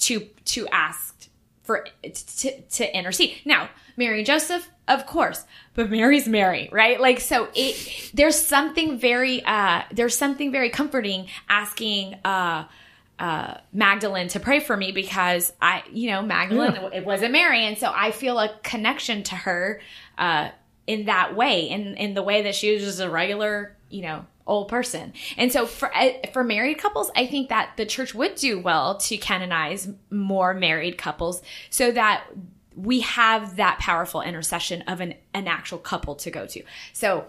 to 0.00 0.28
to 0.46 0.66
ask 0.68 1.28
for 1.62 1.86
to, 2.02 2.60
to 2.60 2.96
intercede. 2.96 3.36
Now, 3.44 3.70
Mary 3.96 4.18
and 4.18 4.26
Joseph, 4.26 4.68
of 4.88 5.06
course, 5.06 5.44
but 5.74 5.90
Mary's 5.90 6.26
Mary, 6.26 6.68
right? 6.72 7.00
Like 7.00 7.20
so 7.20 7.48
it 7.54 8.10
there's 8.14 8.36
something 8.36 8.98
very 8.98 9.44
uh 9.44 9.82
there's 9.92 10.16
something 10.16 10.50
very 10.50 10.70
comforting 10.70 11.28
asking 11.48 12.14
uh 12.24 12.64
uh 13.18 13.54
Magdalene 13.72 14.28
to 14.28 14.40
pray 14.40 14.60
for 14.60 14.76
me 14.76 14.92
because 14.92 15.52
I 15.62 15.84
you 15.92 16.10
know 16.10 16.22
Magdalene 16.22 16.76
it 16.92 17.04
wasn't 17.04 17.32
Mary 17.32 17.66
and 17.66 17.78
so 17.78 17.92
I 17.94 18.10
feel 18.10 18.38
a 18.38 18.50
connection 18.62 19.22
to 19.24 19.36
her 19.36 19.80
uh 20.18 20.50
in 20.86 21.04
that 21.04 21.36
way 21.36 21.68
in 21.68 21.96
in 21.96 22.14
the 22.14 22.22
way 22.22 22.42
that 22.42 22.54
she 22.56 22.74
was 22.74 22.82
just 22.82 23.00
a 23.00 23.08
regular, 23.08 23.76
you 23.90 24.02
know, 24.02 24.24
old 24.46 24.68
person. 24.68 25.12
And 25.36 25.52
so 25.52 25.66
for 25.66 25.94
uh, 25.94 26.12
for 26.32 26.42
married 26.42 26.78
couples, 26.78 27.10
I 27.14 27.26
think 27.26 27.48
that 27.48 27.72
the 27.76 27.86
church 27.86 28.14
would 28.14 28.34
do 28.34 28.58
well 28.58 28.98
to 28.98 29.16
canonize 29.16 29.88
more 30.10 30.54
married 30.54 30.98
couples 30.98 31.42
so 31.70 31.90
that 31.92 32.24
we 32.76 33.00
have 33.00 33.56
that 33.56 33.78
powerful 33.78 34.22
intercession 34.22 34.82
of 34.82 35.00
an 35.00 35.14
an 35.34 35.46
actual 35.46 35.78
couple 35.78 36.14
to 36.16 36.30
go 36.30 36.46
to. 36.46 36.62
So 36.92 37.26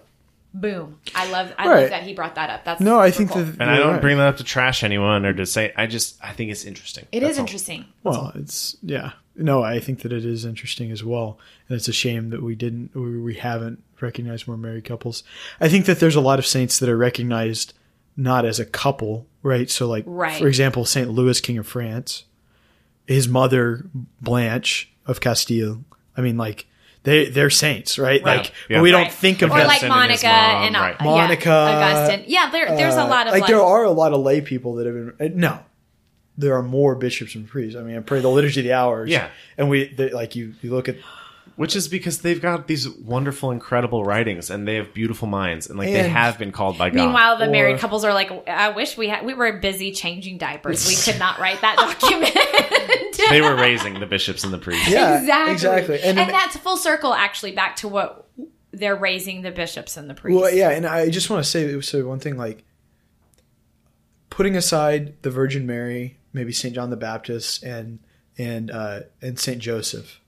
boom. 0.54 1.00
I 1.16 1.30
love 1.32 1.54
I 1.58 1.68
love 1.68 1.90
that 1.90 2.04
he 2.04 2.14
brought 2.14 2.36
that 2.36 2.50
up. 2.50 2.66
That's 2.66 2.82
no, 2.82 3.00
I 3.00 3.12
think 3.12 3.32
cool. 3.32 3.44
that 3.44 3.62
and 3.62 3.70
I 3.70 3.78
don't 3.78 3.94
right. 3.94 4.02
bring 4.02 4.18
that 4.18 4.28
up 4.28 4.38
to 4.38 4.44
trash 4.44 4.84
anyone 4.84 5.26
or 5.26 5.34
to 5.34 5.46
say. 5.46 5.74
I 5.76 5.88
just 5.88 6.18
I 6.24 6.34
think 6.34 6.52
it's 6.52 6.66
interesting. 6.66 7.08
It 7.12 7.22
That's 7.22 7.34
is 7.34 7.38
all. 7.38 7.44
interesting. 7.44 7.86
Well, 8.04 8.32
it's 8.36 8.78
yeah. 8.82 9.14
No, 9.36 9.64
I 9.64 9.80
think 9.80 10.02
that 10.02 10.12
it 10.12 10.26
is 10.26 10.44
interesting 10.44 10.92
as 10.92 11.06
well, 11.06 11.40
and 11.68 11.78
it's 11.78 11.88
a 11.88 11.94
shame 11.94 12.32
that 12.32 12.44
we 12.44 12.54
didn't, 12.54 12.94
we, 12.94 13.18
we 13.18 13.36
haven't 13.36 13.82
recognized 14.02 14.48
more 14.48 14.58
married 14.58 14.86
couples. 14.86 15.24
I 15.60 15.70
think 15.70 15.86
that 15.86 16.00
there's 16.00 16.16
a 16.16 16.22
lot 16.22 16.40
of 16.40 16.46
saints 16.46 16.80
that 16.80 16.90
are 16.90 16.98
recognized 16.98 17.74
not 18.18 18.46
as 18.46 18.60
a 18.60 18.66
couple, 18.66 19.26
right? 19.44 19.70
So, 19.70 19.88
like, 19.88 20.04
Right. 20.08 20.40
for 20.40 20.48
example, 20.48 20.86
Saint 20.86 21.10
Louis, 21.10 21.40
King 21.40 21.58
of 21.58 21.68
France, 21.68 22.26
his 23.08 23.28
mother 23.28 23.86
Blanche 24.22 24.92
of 25.06 25.20
Castile. 25.22 25.84
I 26.18 26.22
mean, 26.22 26.38
like, 26.38 26.66
they 27.04 27.26
they're 27.30 27.50
saints, 27.50 27.98
right? 27.98 28.22
Right. 28.24 28.38
Like, 28.38 28.54
Yeah. 28.70 28.78
but 28.78 28.84
we 28.84 28.92
don't 28.92 29.12
think 29.12 29.42
of 29.42 29.50
Or 29.52 29.58
them. 29.58 29.68
like 29.68 29.84
Augustine 29.84 29.92
and 29.92 30.00
Monica 30.00 30.28
mom, 30.28 30.64
and, 30.68 30.76
uh, 30.76 30.80
right. 30.80 30.96
yeah, 31.00 31.06
Monica, 31.06 31.52
Augustine. 31.52 32.24
Yeah, 32.28 32.50
there, 32.52 32.66
there's 32.76 32.96
a 32.96 33.02
Uh, 33.02 33.08
lot 33.08 33.28
of 33.28 33.34
like, 33.34 33.42
like, 33.42 33.50
there 33.50 33.62
are 33.62 33.84
a 33.86 33.92
lot 33.92 34.14
of 34.14 34.20
lay 34.22 34.42
people 34.42 34.76
that 34.76 34.86
have 34.86 35.18
been 35.18 35.28
uh, 35.28 35.30
no 35.34 35.60
there 36.38 36.56
are 36.56 36.64
more 36.64 36.96
bishops 36.96 37.36
and 37.36 37.46
priests 37.48 37.78
i 37.78 37.84
mean 37.84 37.98
i 37.98 38.00
pray 38.00 38.20
the 38.22 38.28
liturgy 38.30 38.62
of 38.62 38.64
the 38.64 38.72
hours 38.74 39.10
Yeah. 39.10 39.28
and 39.58 39.70
we 39.70 39.90
they, 39.94 40.12
like 40.12 40.34
you 40.36 40.54
you 40.62 40.72
look 40.72 40.88
at 40.88 40.96
Which 41.62 41.76
is 41.76 41.88
because 41.88 42.22
they've 42.22 42.42
got 42.42 42.66
these 42.66 42.90
wonderful, 42.90 43.52
incredible 43.52 44.04
writings, 44.04 44.50
and 44.50 44.68
they 44.68 44.78
have 44.78 44.96
beautiful 44.96 45.28
minds, 45.28 45.70
and 45.70 45.78
like 45.78 45.90
they 45.90 46.00
And- 46.00 46.12
have 46.12 46.40
been 46.40 46.52
called 46.52 46.76
by 46.80 46.90
God. 46.90 46.96
Meanwhile, 46.96 47.38
the 47.38 47.46
Or- 47.46 47.52
married 47.52 47.78
couples 47.78 48.04
are 48.04 48.16
like, 48.16 48.32
I 48.48 48.70
wish 48.70 48.98
we 48.98 49.10
had. 49.10 49.24
We 49.24 49.36
were 49.36 49.54
busy 49.60 49.92
changing 49.92 50.40
diapers. 50.40 50.88
We 50.88 50.96
could 50.96 51.20
not 51.20 51.38
write 51.38 51.62
that 51.62 51.76
document. 52.02 52.34
they 53.30 53.42
were 53.42 53.56
raising 53.56 54.00
the 54.00 54.08
bishops 54.08 54.44
and 54.44 54.52
the 54.52 54.58
priests. 54.58 54.90
yeah 54.90 55.20
exactly, 55.20 55.54
exactly 55.54 56.02
and, 56.02 56.18
and, 56.18 56.32
that's 56.32 56.58
full 56.58 56.78
circle, 56.78 57.14
actually, 57.14 57.52
back 57.52 57.76
to 57.76 57.88
what 57.88 58.28
they're 58.72 58.96
raising 58.96 59.44
the 59.44 59.52
bishops 59.52 59.98
and 59.98 60.10
the 60.10 60.16
priests. 60.16 60.42
well 60.42 60.52
yeah 60.52 60.70
and 60.72 60.88
i 60.88 61.10
just 61.10 61.30
want 61.30 61.44
to 61.44 61.50
say 61.50 61.80
so 61.82 62.08
one 62.08 62.20
thing 62.20 62.38
like 62.38 62.64
putting 64.30 64.56
aside 64.56 65.14
the 65.24 65.30
virgin 65.30 65.68
mary 65.68 66.18
maybe 66.32 66.54
saint 66.54 66.74
john 66.74 66.90
the 66.90 66.96
baptist 66.98 67.64
and 67.64 68.00
and 68.38 68.72
uh 68.72 69.02
and 69.22 69.38
saint 69.38 69.60
joseph 69.60 70.21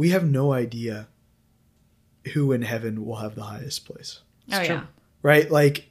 we 0.00 0.10
have 0.10 0.24
no 0.24 0.52
idea 0.52 1.08
who 2.32 2.52
in 2.52 2.62
heaven 2.62 3.04
will 3.04 3.16
have 3.16 3.34
the 3.34 3.42
highest 3.42 3.84
place 3.86 4.20
oh 4.52 4.60
yeah, 4.60 4.84
right 5.22 5.50
like 5.50 5.90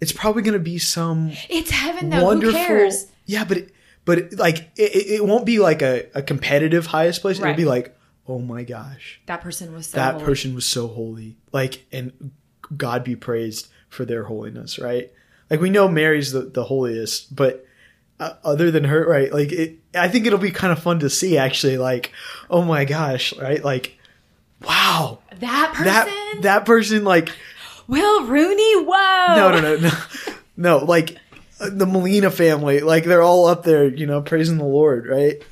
it's 0.00 0.12
probably 0.12 0.42
going 0.42 0.52
to 0.52 0.58
be 0.58 0.78
some 0.78 1.32
it's 1.48 1.70
heaven 1.70 2.10
though. 2.10 2.24
wonderful. 2.24 2.58
Who 2.58 2.66
cares? 2.66 3.06
Yeah, 3.24 3.44
but 3.44 3.56
it, 3.58 3.74
but 4.04 4.18
it, 4.18 4.38
like 4.38 4.58
it, 4.76 4.94
it 4.94 5.06
it 5.14 5.24
won't 5.24 5.46
be 5.46 5.58
like 5.58 5.82
a, 5.82 6.06
a 6.14 6.22
competitive 6.22 6.86
highest 6.86 7.22
place. 7.22 7.38
It'll 7.38 7.54
be 7.54 7.64
like, 7.64 7.96
oh 8.28 8.38
my 8.38 8.62
gosh, 8.62 9.20
That 9.26 9.40
person 9.40 9.72
was 9.72 9.88
so 9.88 9.96
that 9.96 10.14
holy. 10.14 10.24
person 10.26 10.54
was 10.54 10.66
so 10.66 10.88
holy. 10.88 11.38
Like, 11.52 11.86
and 11.92 12.32
God 12.76 13.04
be 13.04 13.16
praised 13.16 13.68
for 13.88 14.04
their 14.04 14.24
holiness, 14.24 14.78
right? 14.78 15.10
Like 15.48 15.60
we 15.60 15.70
know 15.70 15.88
Mary's 15.88 16.32
the, 16.32 16.42
the 16.42 16.64
holiest, 16.64 17.34
but 17.34 17.64
uh, 18.18 18.34
other 18.44 18.70
than 18.70 18.84
her, 18.84 19.06
right? 19.06 19.32
Like 19.32 19.52
it, 19.52 19.78
I 19.94 20.08
think 20.08 20.26
it'll 20.26 20.38
be 20.38 20.50
kind 20.50 20.72
of 20.72 20.82
fun 20.82 21.00
to 21.00 21.10
see 21.10 21.38
actually. 21.38 21.78
Like, 21.78 22.12
oh 22.50 22.62
my 22.62 22.84
gosh, 22.84 23.36
right? 23.36 23.62
Like, 23.64 23.98
wow, 24.64 25.20
That 25.40 25.72
person, 25.74 25.84
that 25.84 26.38
that 26.42 26.66
person 26.66 27.04
like 27.04 27.30
Will 27.86 28.26
Rooney. 28.26 28.84
Whoa! 28.84 29.36
no, 29.36 29.50
no, 29.52 29.60
no, 29.60 29.76
no, 29.76 29.90
no. 30.56 30.84
Like 30.84 31.16
uh, 31.60 31.70
the 31.70 31.86
Molina 31.86 32.30
family, 32.30 32.80
like 32.80 33.04
they're 33.04 33.22
all 33.22 33.46
up 33.46 33.64
there, 33.64 33.86
you 33.86 34.06
know, 34.06 34.22
praising 34.22 34.58
the 34.58 34.64
Lord, 34.64 35.06
right? 35.06 35.42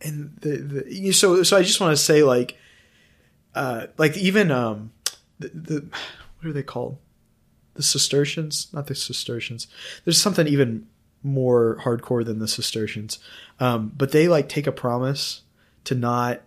And 0.00 0.36
the, 0.40 0.56
the 0.56 0.94
you, 0.94 1.12
so, 1.12 1.42
so 1.42 1.56
I 1.56 1.62
just 1.62 1.80
want 1.80 1.96
to 1.96 2.02
say, 2.02 2.22
like, 2.22 2.56
uh, 3.54 3.86
like 3.96 4.16
even 4.16 4.50
um, 4.50 4.92
the, 5.38 5.48
the 5.48 5.88
what 6.38 6.50
are 6.50 6.52
they 6.52 6.62
called? 6.62 6.98
The 7.74 7.82
Cistercians, 7.82 8.68
not 8.72 8.86
the 8.86 8.94
Cistercians. 8.94 9.66
There's 10.04 10.20
something 10.20 10.46
even 10.46 10.86
more 11.26 11.78
hardcore 11.82 12.24
than 12.24 12.38
the 12.38 12.48
Cistercians, 12.48 13.18
um, 13.60 13.92
but 13.96 14.12
they 14.12 14.28
like 14.28 14.48
take 14.48 14.66
a 14.66 14.72
promise 14.72 15.42
to 15.84 15.94
not 15.94 16.42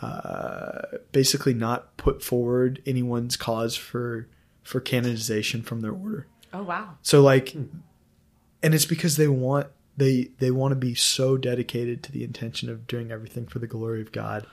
uh, 0.00 0.98
basically 1.12 1.54
not 1.54 1.96
put 1.96 2.22
forward 2.22 2.82
anyone's 2.86 3.36
cause 3.36 3.76
for 3.76 4.28
for 4.62 4.80
canonization 4.80 5.62
from 5.62 5.80
their 5.80 5.92
order. 5.92 6.26
Oh 6.52 6.62
wow. 6.62 6.96
So 7.02 7.20
like, 7.20 7.54
and 7.54 8.74
it's 8.74 8.86
because 8.86 9.16
they 9.16 9.28
want 9.28 9.68
they 9.96 10.30
they 10.38 10.50
want 10.50 10.72
to 10.72 10.76
be 10.76 10.94
so 10.94 11.36
dedicated 11.36 12.02
to 12.04 12.12
the 12.12 12.24
intention 12.24 12.68
of 12.68 12.86
doing 12.86 13.10
everything 13.10 13.46
for 13.46 13.58
the 13.58 13.66
glory 13.66 14.00
of 14.00 14.12
God, 14.12 14.46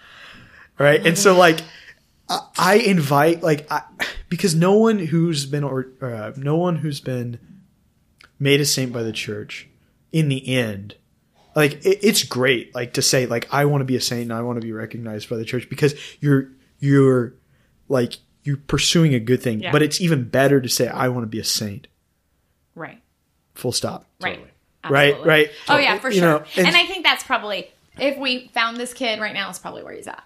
right? 0.78 1.06
And 1.06 1.17
so 1.17 1.38
like, 1.38 1.62
I, 2.30 2.39
I 2.58 2.76
invite 2.76 3.41
like 3.41 3.71
I, 3.71 3.84
because 4.30 4.56
no 4.56 4.74
one 4.74 5.00
who's 5.00 5.45
been 5.45 5.63
or 5.63 5.88
uh, 6.02 6.32
no 6.38 6.58
one 6.58 6.78
who's 6.78 7.02
been 7.02 7.39
made 8.41 8.60
a 8.60 8.65
saint 8.65 8.91
by 8.91 9.04
the 9.04 9.12
church 9.13 9.67
in 10.12 10.27
the 10.27 10.54
end 10.54 10.95
like 11.56 11.73
it, 11.86 11.99
it's 12.01 12.23
great 12.23 12.73
like 12.75 12.93
to 12.93 13.01
say 13.01 13.25
like 13.25 13.47
i 13.54 13.63
want 13.65 13.80
to 13.82 13.86
be 13.86 13.95
a 13.95 14.01
saint 14.01 14.23
and 14.23 14.34
i 14.34 14.41
want 14.41 14.60
to 14.60 14.65
be 14.65 14.71
recognized 14.73 15.30
by 15.30 15.38
the 15.38 15.45
church 15.45 15.69
because 15.69 15.93
you're 16.19 16.49
you're 16.80 17.34
like 17.88 18.13
you're 18.43 18.58
pursuing 18.58 19.13
a 19.13 19.19
good 19.19 19.41
thing 19.41 19.60
Yeah. 19.62 19.71
but 19.71 19.82
it's 19.84 20.01
even 20.01 20.27
better 20.27 20.60
to 20.60 20.67
say 20.67 20.88
i 20.88 21.08
want 21.08 21.23
to 21.23 21.27
be 21.27 21.39
a 21.39 21.43
saint 21.45 21.88
Right. 22.75 22.99
full 23.56 23.71
stop 23.71 24.06
Right. 24.19 24.39
Right, 24.89 25.23
right. 25.23 25.51
Oh 25.69 25.77
yeah, 25.77 25.99
for 25.99 26.10
You 26.10 26.21
sure. 26.21 26.27
know, 26.39 26.43
and, 26.58 26.65
and- 26.65 26.75
I 26.75 26.88
think 26.88 27.06
that's 27.06 27.23
probably 27.23 27.69
if 27.99 28.17
we 28.17 28.47
found 28.47 28.77
this 28.77 28.95
kid 28.95 29.19
right 29.19 29.34
now, 29.34 29.47
it's 29.49 29.60
probably 29.60 29.84
where 29.84 29.93
he's 29.93 30.08
at. 30.08 30.23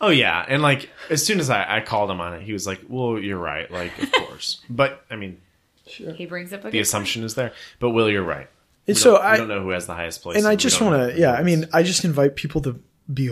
Oh 0.00 0.08
yeah, 0.08 0.42
and 0.48 0.62
like 0.62 0.88
as 1.10 1.24
soon 1.26 1.38
as 1.38 1.50
I, 1.50 1.76
I 1.76 1.80
called 1.82 2.10
him 2.10 2.18
on 2.18 2.32
it, 2.32 2.40
he 2.42 2.54
was 2.54 2.66
like, 2.66 2.80
"Well, 2.88 3.18
you're 3.18 3.36
right. 3.38 3.70
Like, 3.70 3.92
of 4.02 4.10
course." 4.12 4.62
but 4.70 5.04
I 5.10 5.16
mean, 5.16 5.38
He 5.84 6.26
brings 6.26 6.52
up 6.52 6.60
a 6.60 6.64
the 6.64 6.70
good 6.72 6.80
assumption 6.80 7.24
is 7.24 7.34
there. 7.34 7.52
But 7.78 7.90
Will, 7.90 8.08
you're 8.08 8.22
right. 8.22 8.48
We 8.86 8.94
so 8.94 9.14
don't, 9.14 9.24
i 9.24 9.32
we 9.32 9.38
don't 9.38 9.48
know 9.48 9.62
who 9.62 9.70
has 9.70 9.86
the 9.86 9.94
highest 9.94 10.22
place, 10.22 10.36
and 10.36 10.46
i 10.46 10.56
just 10.56 10.80
want 10.80 10.94
to 11.12 11.18
yeah 11.18 11.32
i 11.32 11.42
mean 11.42 11.66
i 11.72 11.82
just 11.82 12.04
invite 12.04 12.36
people 12.36 12.60
to 12.60 12.78
be 13.12 13.30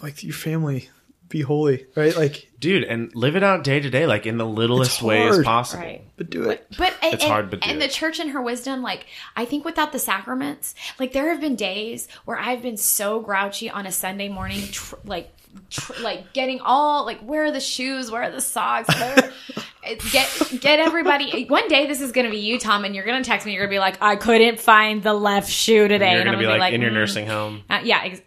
like 0.00 0.22
your 0.22 0.32
family 0.32 0.88
be 1.28 1.40
holy 1.42 1.86
right 1.94 2.16
like 2.16 2.48
dude, 2.58 2.84
and 2.84 3.14
live 3.14 3.36
it 3.36 3.42
out 3.42 3.62
day 3.64 3.78
to 3.80 3.90
day, 3.90 4.06
like 4.06 4.26
in 4.26 4.36
the 4.38 4.46
littlest 4.46 4.92
It's 4.98 5.02
way 5.02 5.28
as 5.28 5.38
possible. 5.44 5.82
Right. 5.84 6.02
but 6.16 6.28
do 6.30 6.48
it 6.50 6.66
But 6.76 6.94
It's 7.02 7.22
and, 7.22 7.30
hard, 7.32 7.50
but 7.50 7.60
do 7.60 7.68
and 7.70 7.80
it. 7.82 7.86
the 7.86 7.92
church 7.92 8.18
in 8.18 8.30
her 8.30 8.40
wisdom, 8.42 8.82
like 8.82 9.06
I 9.36 9.44
think 9.44 9.64
without 9.64 9.92
the 9.92 9.98
sacraments, 9.98 10.74
like 10.98 11.12
there 11.12 11.28
have 11.30 11.40
been 11.40 11.54
days 11.56 12.08
where 12.24 12.36
I've 12.38 12.62
been 12.62 12.76
so 12.76 13.20
grouchy 13.20 13.70
on 13.70 13.86
a 13.86 13.92
Sunday 13.92 14.28
morning, 14.28 14.62
tr- 14.72 14.96
like 15.04 15.30
tr- 15.70 16.00
like 16.00 16.32
getting 16.32 16.60
all 16.60 17.04
like 17.04 17.20
where 17.20 17.44
are 17.44 17.50
the 17.52 17.60
shoes, 17.60 18.10
where 18.10 18.22
are 18.22 18.30
the 18.30 18.40
socks, 18.40 18.88
where 18.98 19.32
get 20.12 20.52
get 20.60 20.80
everybody. 20.80 21.44
One 21.46 21.68
day 21.68 21.86
this 21.86 22.00
is 22.00 22.12
gonna 22.12 22.30
be 22.30 22.38
you, 22.38 22.58
Tom, 22.58 22.84
and 22.84 22.94
you're 22.94 23.04
gonna 23.06 23.22
text 23.24 23.46
me. 23.46 23.52
You're 23.52 23.62
gonna 23.64 23.70
be 23.74 23.78
like, 23.78 24.00
I 24.02 24.16
couldn't 24.16 24.58
find 24.60 25.02
the 25.02 25.14
left 25.14 25.50
shoe 25.50 25.88
today, 25.88 26.12
You're 26.14 26.24
gonna 26.24 26.36
I'm 26.36 26.42
be 26.42 26.46
like, 26.46 26.72
in 26.72 26.80
your 26.80 26.90
"Mm." 26.90 26.94
nursing 26.94 27.26
home. 27.26 27.62
Uh, 27.70 27.80
yeah, 27.84 28.00
ex- 28.04 28.20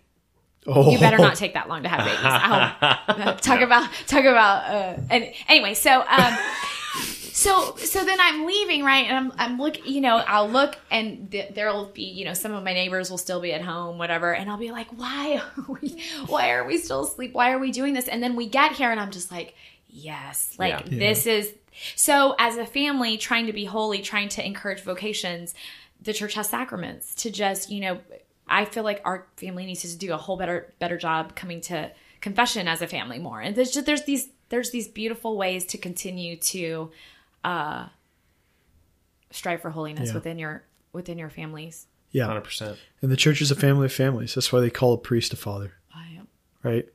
oh 0.68 0.92
you 0.92 1.00
better 1.00 1.18
not 1.18 1.36
take 1.36 1.54
that 1.56 1.68
long 1.70 1.84
to 1.84 1.90
have 1.90 2.00
babies. 2.06 2.20
I 2.24 3.16
hope. 3.24 3.42
talk 3.42 3.62
about 3.62 3.90
talk 4.08 4.26
about 4.26 4.64
uh, 4.70 5.00
and 5.10 5.32
anyway, 5.48 5.74
so 5.74 6.04
um, 6.08 6.34
so 7.34 7.76
so 7.78 8.04
then 8.06 8.20
I'm 8.20 8.46
leaving, 8.46 8.84
right? 8.84 9.06
And 9.08 9.18
I'm 9.18 9.34
I'm 9.38 9.58
look, 9.58 9.88
you 9.88 10.02
know, 10.02 10.18
I'll 10.18 10.50
look 10.50 10.78
and 10.90 11.32
th- 11.32 11.54
there'll 11.54 11.86
be, 11.88 12.04
you 12.04 12.26
know, 12.26 12.34
some 12.34 12.52
of 12.54 12.64
my 12.64 12.74
neighbors 12.74 13.10
will 13.10 13.18
still 13.18 13.40
be 13.42 13.54
at 13.54 13.62
home, 13.62 13.98
whatever, 13.98 14.34
and 14.34 14.50
I'll 14.50 14.58
be 14.58 14.72
like, 14.72 14.88
why 14.96 15.42
are 15.58 15.64
we, 15.82 16.04
why 16.28 16.52
are 16.52 16.66
we 16.66 16.78
still 16.78 17.04
asleep? 17.04 17.34
Why 17.34 17.52
are 17.52 17.60
we 17.60 17.72
doing 17.72 17.94
this? 17.94 18.08
And 18.08 18.22
then 18.22 18.36
we 18.36 18.48
get 18.48 18.74
here, 18.74 18.92
and 18.92 19.00
I'm 19.00 19.12
just 19.12 19.32
like, 19.32 19.56
yes, 19.90 20.56
like 20.60 20.86
Yeah. 20.92 20.98
this 21.00 21.26
is. 21.26 21.54
So 21.96 22.36
as 22.38 22.58
a 22.58 22.66
family, 22.66 23.18
trying 23.18 23.48
to 23.48 23.54
be 23.54 23.66
holy, 23.66 24.02
trying 24.02 24.30
to 24.30 24.46
encourage 24.46 24.82
vocations, 24.82 25.56
the 26.02 26.14
church 26.14 26.34
has 26.34 26.50
sacraments 26.50 27.16
to 27.16 27.32
just, 27.32 27.72
you 27.72 27.80
know, 27.80 28.00
I 28.52 28.66
feel 28.66 28.84
like 28.84 29.02
our 29.06 29.28
family 29.38 29.66
needs 29.66 29.82
to 29.82 29.98
do 29.98 30.14
a 30.14 30.18
whole 30.18 30.38
better 30.38 30.74
better 30.80 30.98
job 30.98 31.36
coming 31.36 31.62
to 31.62 31.92
confession 32.20 32.68
as 32.68 32.82
a 32.82 32.88
family 32.88 33.18
more. 33.18 33.40
And 33.42 33.56
there's 33.56 33.72
just 33.72 33.86
there's 33.86 34.04
these 34.04 34.30
there's 34.50 34.72
these 34.72 34.88
beautiful 34.88 35.38
ways 35.38 35.66
to 35.68 35.78
continue 35.78 36.36
to 36.38 36.92
uh 37.44 37.88
strive 39.32 39.62
for 39.62 39.70
holiness 39.70 40.10
Yeah. 40.10 40.16
within 40.16 40.38
your 40.40 40.64
within 40.94 41.18
your 41.18 41.30
families. 41.30 41.88
Yeah. 42.12 42.28
100%. 42.28 42.76
And 43.02 43.10
the 43.12 43.16
church 43.16 43.42
is 43.42 43.52
a 43.52 43.56
family 43.56 43.86
of 43.86 43.94
families. 43.94 44.36
That's 44.36 44.52
why 44.52 44.60
they 44.60 44.70
call 44.70 44.92
a 44.94 44.98
priest 44.98 45.32
a 45.32 45.38
father, 45.38 45.72
I 45.96 46.08
am. 46.18 46.28
right? 46.62 46.86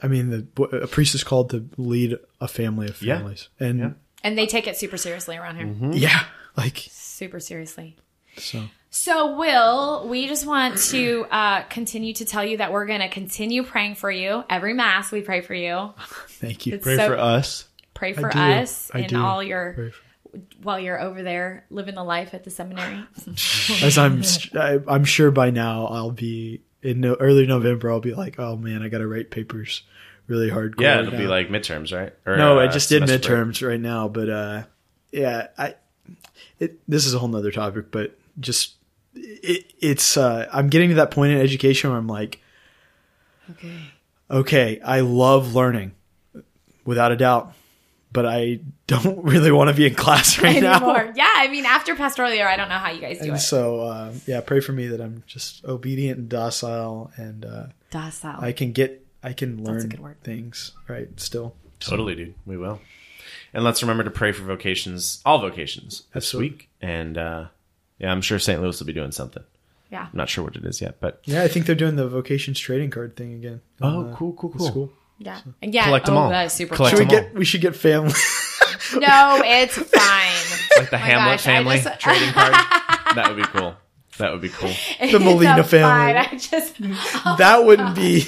I 0.00 0.06
mean, 0.06 0.30
the 0.30 0.62
a 0.64 0.86
priest 0.86 1.14
is 1.16 1.24
called 1.24 1.50
to 1.50 1.68
lead 1.76 2.16
a 2.40 2.46
family 2.46 2.86
of 2.88 3.02
Yeah. 3.02 3.16
families, 3.16 3.48
and 3.58 3.78
Yeah. 3.78 3.84
yeah, 3.86 3.92
And 4.22 4.38
they 4.38 4.46
take 4.46 4.66
it 4.68 4.76
super 4.76 4.96
seriously 4.96 5.36
around 5.36 5.56
here. 5.56 5.92
Yeah. 5.92 6.24
Like 6.56 6.86
Super 6.90 7.40
seriously. 7.40 7.96
so. 8.36 8.66
So, 8.94 9.38
Will, 9.38 10.06
we 10.06 10.28
just 10.28 10.44
want 10.44 10.76
to 10.90 11.24
uh, 11.30 11.62
continue 11.62 12.12
to 12.12 12.26
tell 12.26 12.44
you 12.44 12.58
that 12.58 12.72
we're 12.72 12.84
going 12.84 13.00
to 13.00 13.08
continue 13.08 13.62
praying 13.62 13.94
for 13.94 14.10
you. 14.10 14.44
Every 14.50 14.74
Mass, 14.74 15.10
we 15.10 15.22
pray 15.22 15.40
for 15.40 15.54
you. 15.54 15.94
Thank 16.28 16.66
you. 16.66 16.74
It's 16.74 16.84
Pray 16.84 16.96
so- 16.96 17.08
for 17.08 17.16
us. 17.16 17.66
Pray 17.94 18.12
for 18.12 18.28
do. 18.28 18.38
us 18.38 18.90
I 18.92 18.98
in 19.00 19.06
do. 19.08 19.22
all 19.22 19.42
your 19.42 19.72
Pray 19.72 19.90
for- 19.90 20.38
while 20.62 20.78
you're 20.78 21.00
over 21.00 21.22
there 21.22 21.64
living 21.70 21.94
the 21.94 22.04
life 22.04 22.34
at 22.34 22.44
the 22.44 22.50
seminary. 22.50 23.02
As 23.82 23.96
I'm, 23.96 24.22
I, 24.54 24.78
I'm 24.86 25.04
sure 25.04 25.30
by 25.30 25.48
now 25.50 25.86
I'll 25.86 26.10
be 26.10 26.60
in 26.82 27.00
no, 27.00 27.14
early 27.14 27.46
November. 27.46 27.90
I'll 27.90 28.00
be 28.00 28.12
like, 28.14 28.38
oh 28.38 28.56
man, 28.56 28.82
I 28.82 28.88
got 28.88 28.98
to 28.98 29.08
write 29.08 29.30
papers 29.30 29.82
really 30.26 30.50
hardcore. 30.50 30.80
Yeah, 30.82 31.00
it'll 31.00 31.12
now. 31.12 31.18
be 31.18 31.26
like 31.28 31.48
midterms, 31.48 31.96
right? 31.98 32.12
Or, 32.26 32.36
No, 32.36 32.58
I 32.58 32.66
uh, 32.66 32.70
just 32.72 32.88
did 32.90 33.06
semester 33.06 33.36
break. 33.42 33.54
midterms 33.56 33.66
right 33.68 33.80
now, 33.80 34.08
but 34.08 34.28
uh, 34.28 34.62
yeah, 35.12 35.46
I. 35.56 35.76
It, 36.58 36.78
this 36.88 37.06
is 37.06 37.14
a 37.14 37.18
whole 37.18 37.28
nother 37.28 37.50
topic, 37.52 37.90
but 37.90 38.18
just 38.40 38.74
it, 39.14 39.72
it's. 39.80 40.16
Uh, 40.16 40.48
I'm 40.52 40.68
getting 40.68 40.90
to 40.90 40.94
that 40.96 41.10
point 41.10 41.32
in 41.32 41.38
education 41.38 41.90
where 41.90 41.98
I'm 41.98 42.06
like, 42.06 42.40
okay. 43.50 43.78
okay, 44.30 44.80
I 44.80 45.00
love 45.00 45.54
learning, 45.54 45.92
without 46.84 47.12
a 47.12 47.16
doubt, 47.16 47.52
but 48.12 48.26
I 48.26 48.60
don't 48.86 49.24
really 49.24 49.52
want 49.52 49.70
to 49.70 49.74
be 49.76 49.86
in 49.86 49.94
class 49.94 50.38
right 50.38 50.62
now. 50.62 51.12
Yeah, 51.14 51.32
I 51.36 51.48
mean, 51.48 51.66
after 51.66 51.94
pastoral 51.94 52.32
year, 52.32 52.48
I 52.48 52.56
don't 52.56 52.68
know 52.68 52.78
how 52.78 52.90
you 52.90 53.00
guys 53.00 53.18
do 53.18 53.26
And 53.28 53.36
it. 53.36 53.40
so, 53.40 53.88
um, 53.88 54.20
yeah, 54.26 54.40
pray 54.40 54.60
for 54.60 54.72
me 54.72 54.86
that 54.88 55.00
I'm 55.00 55.22
just 55.26 55.64
obedient 55.64 56.18
and 56.18 56.28
docile, 56.28 57.10
and 57.16 57.44
uh, 57.44 57.66
Docile. 57.90 58.36
I 58.40 58.52
can 58.52 58.72
get, 58.72 59.04
I 59.22 59.32
can 59.32 59.62
learn 59.64 60.16
things. 60.22 60.72
Right, 60.88 61.08
still. 61.20 61.54
Totally, 61.80 62.14
dude. 62.14 62.34
We 62.46 62.56
will. 62.56 62.80
And 63.54 63.64
let's 63.64 63.82
remember 63.82 64.04
to 64.04 64.10
pray 64.10 64.32
for 64.32 64.44
vocations, 64.44 65.20
all 65.26 65.38
vocations 65.38 66.02
this 66.14 66.24
Absolutely. 66.24 66.50
week. 66.50 66.68
And 66.80 67.18
uh, 67.18 67.46
yeah, 68.02 68.12
I'm 68.12 68.20
sure 68.20 68.38
St. 68.38 68.60
Louis 68.60 68.78
will 68.78 68.86
be 68.86 68.92
doing 68.92 69.12
something. 69.12 69.42
yeah. 69.90 70.02
I'm 70.12 70.16
not 70.16 70.28
sure 70.28 70.44
what 70.44 70.56
it 70.56 70.64
is 70.64 70.80
yet, 70.80 70.96
but 71.00 71.20
Yeah, 71.24 71.42
I 71.42 71.48
think 71.48 71.66
they're 71.66 71.74
doing 71.74 71.96
the 71.96 72.08
vocations 72.08 72.58
trading 72.58 72.90
card 72.90 73.16
thing 73.16 73.32
again. 73.34 73.60
Oh, 73.80 74.04
the- 74.04 74.14
cool, 74.14 74.32
cool, 74.34 74.50
cool. 74.50 74.66
School. 74.66 74.92
Yeah. 75.18 75.40
And 75.62 75.72
yeah. 75.72 75.84
Collect 75.84 76.08
'em 76.08 76.14
oh, 76.16 76.18
all. 76.18 76.30
That 76.30 76.46
is 76.46 76.52
super 76.52 76.74
Collect 76.74 76.96
Should 76.96 77.06
we 77.06 77.10
get? 77.10 77.34
We 77.34 77.44
should 77.44 77.60
get 77.60 77.76
family. 77.76 78.12
No, 78.94 79.40
it's 79.42 79.76
fine. 79.78 80.58
like 80.76 80.90
the 80.90 80.96
Oh 80.96 80.98
Hamlet 80.98 81.34
gosh, 81.34 81.44
family 81.44 81.78
just- 81.80 82.00
trading 82.00 82.30
card. 82.32 82.52
That 83.14 83.28
would 83.28 83.36
be 83.36 83.44
cool. 83.44 83.74
That 84.18 84.32
would 84.32 84.40
be 84.42 84.48
cool. 84.50 84.70
The 85.00 85.18
Molina 85.18 85.62
family. 85.64 86.12
fine. 86.14 86.16
I 86.16 86.36
just 86.36 86.76
that 87.38 87.64
wouldn't 87.64 87.94
be. 87.94 88.24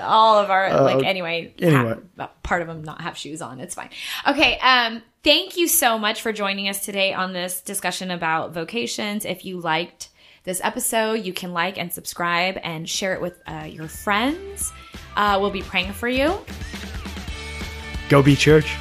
all 0.00 0.38
of 0.38 0.50
our 0.50 0.82
like 0.82 1.04
anyway, 1.04 1.52
Anyway. 1.58 1.96
ha- 2.18 2.30
part 2.42 2.62
of 2.62 2.68
them 2.68 2.82
not 2.84 3.00
have 3.00 3.16
shoes 3.16 3.40
on. 3.42 3.60
It's 3.60 3.74
fine. 3.74 3.90
Okay. 4.28 4.58
Um. 4.58 5.02
Thank 5.22 5.58
you 5.58 5.68
so 5.68 5.98
much 5.98 6.22
for 6.22 6.32
joining 6.32 6.70
us 6.70 6.82
today 6.82 7.12
on 7.12 7.34
this 7.34 7.60
discussion 7.60 8.10
about 8.10 8.54
vocations. 8.54 9.26
If 9.26 9.44
you 9.44 9.60
liked 9.60 10.08
this 10.44 10.62
episode, 10.64 11.26
you 11.26 11.34
can 11.34 11.52
like 11.52 11.76
and 11.76 11.92
subscribe 11.92 12.58
and 12.62 12.88
share 12.88 13.12
it 13.12 13.20
with 13.20 13.38
uh, 13.46 13.68
your 13.70 13.86
friends. 13.86 14.72
Uh, 15.16 15.36
we'll 15.38 15.50
be 15.50 15.60
praying 15.60 15.92
for 15.92 16.08
you. 16.08 16.38
Go 18.08 18.22
be 18.22 18.34
church. 18.34 18.74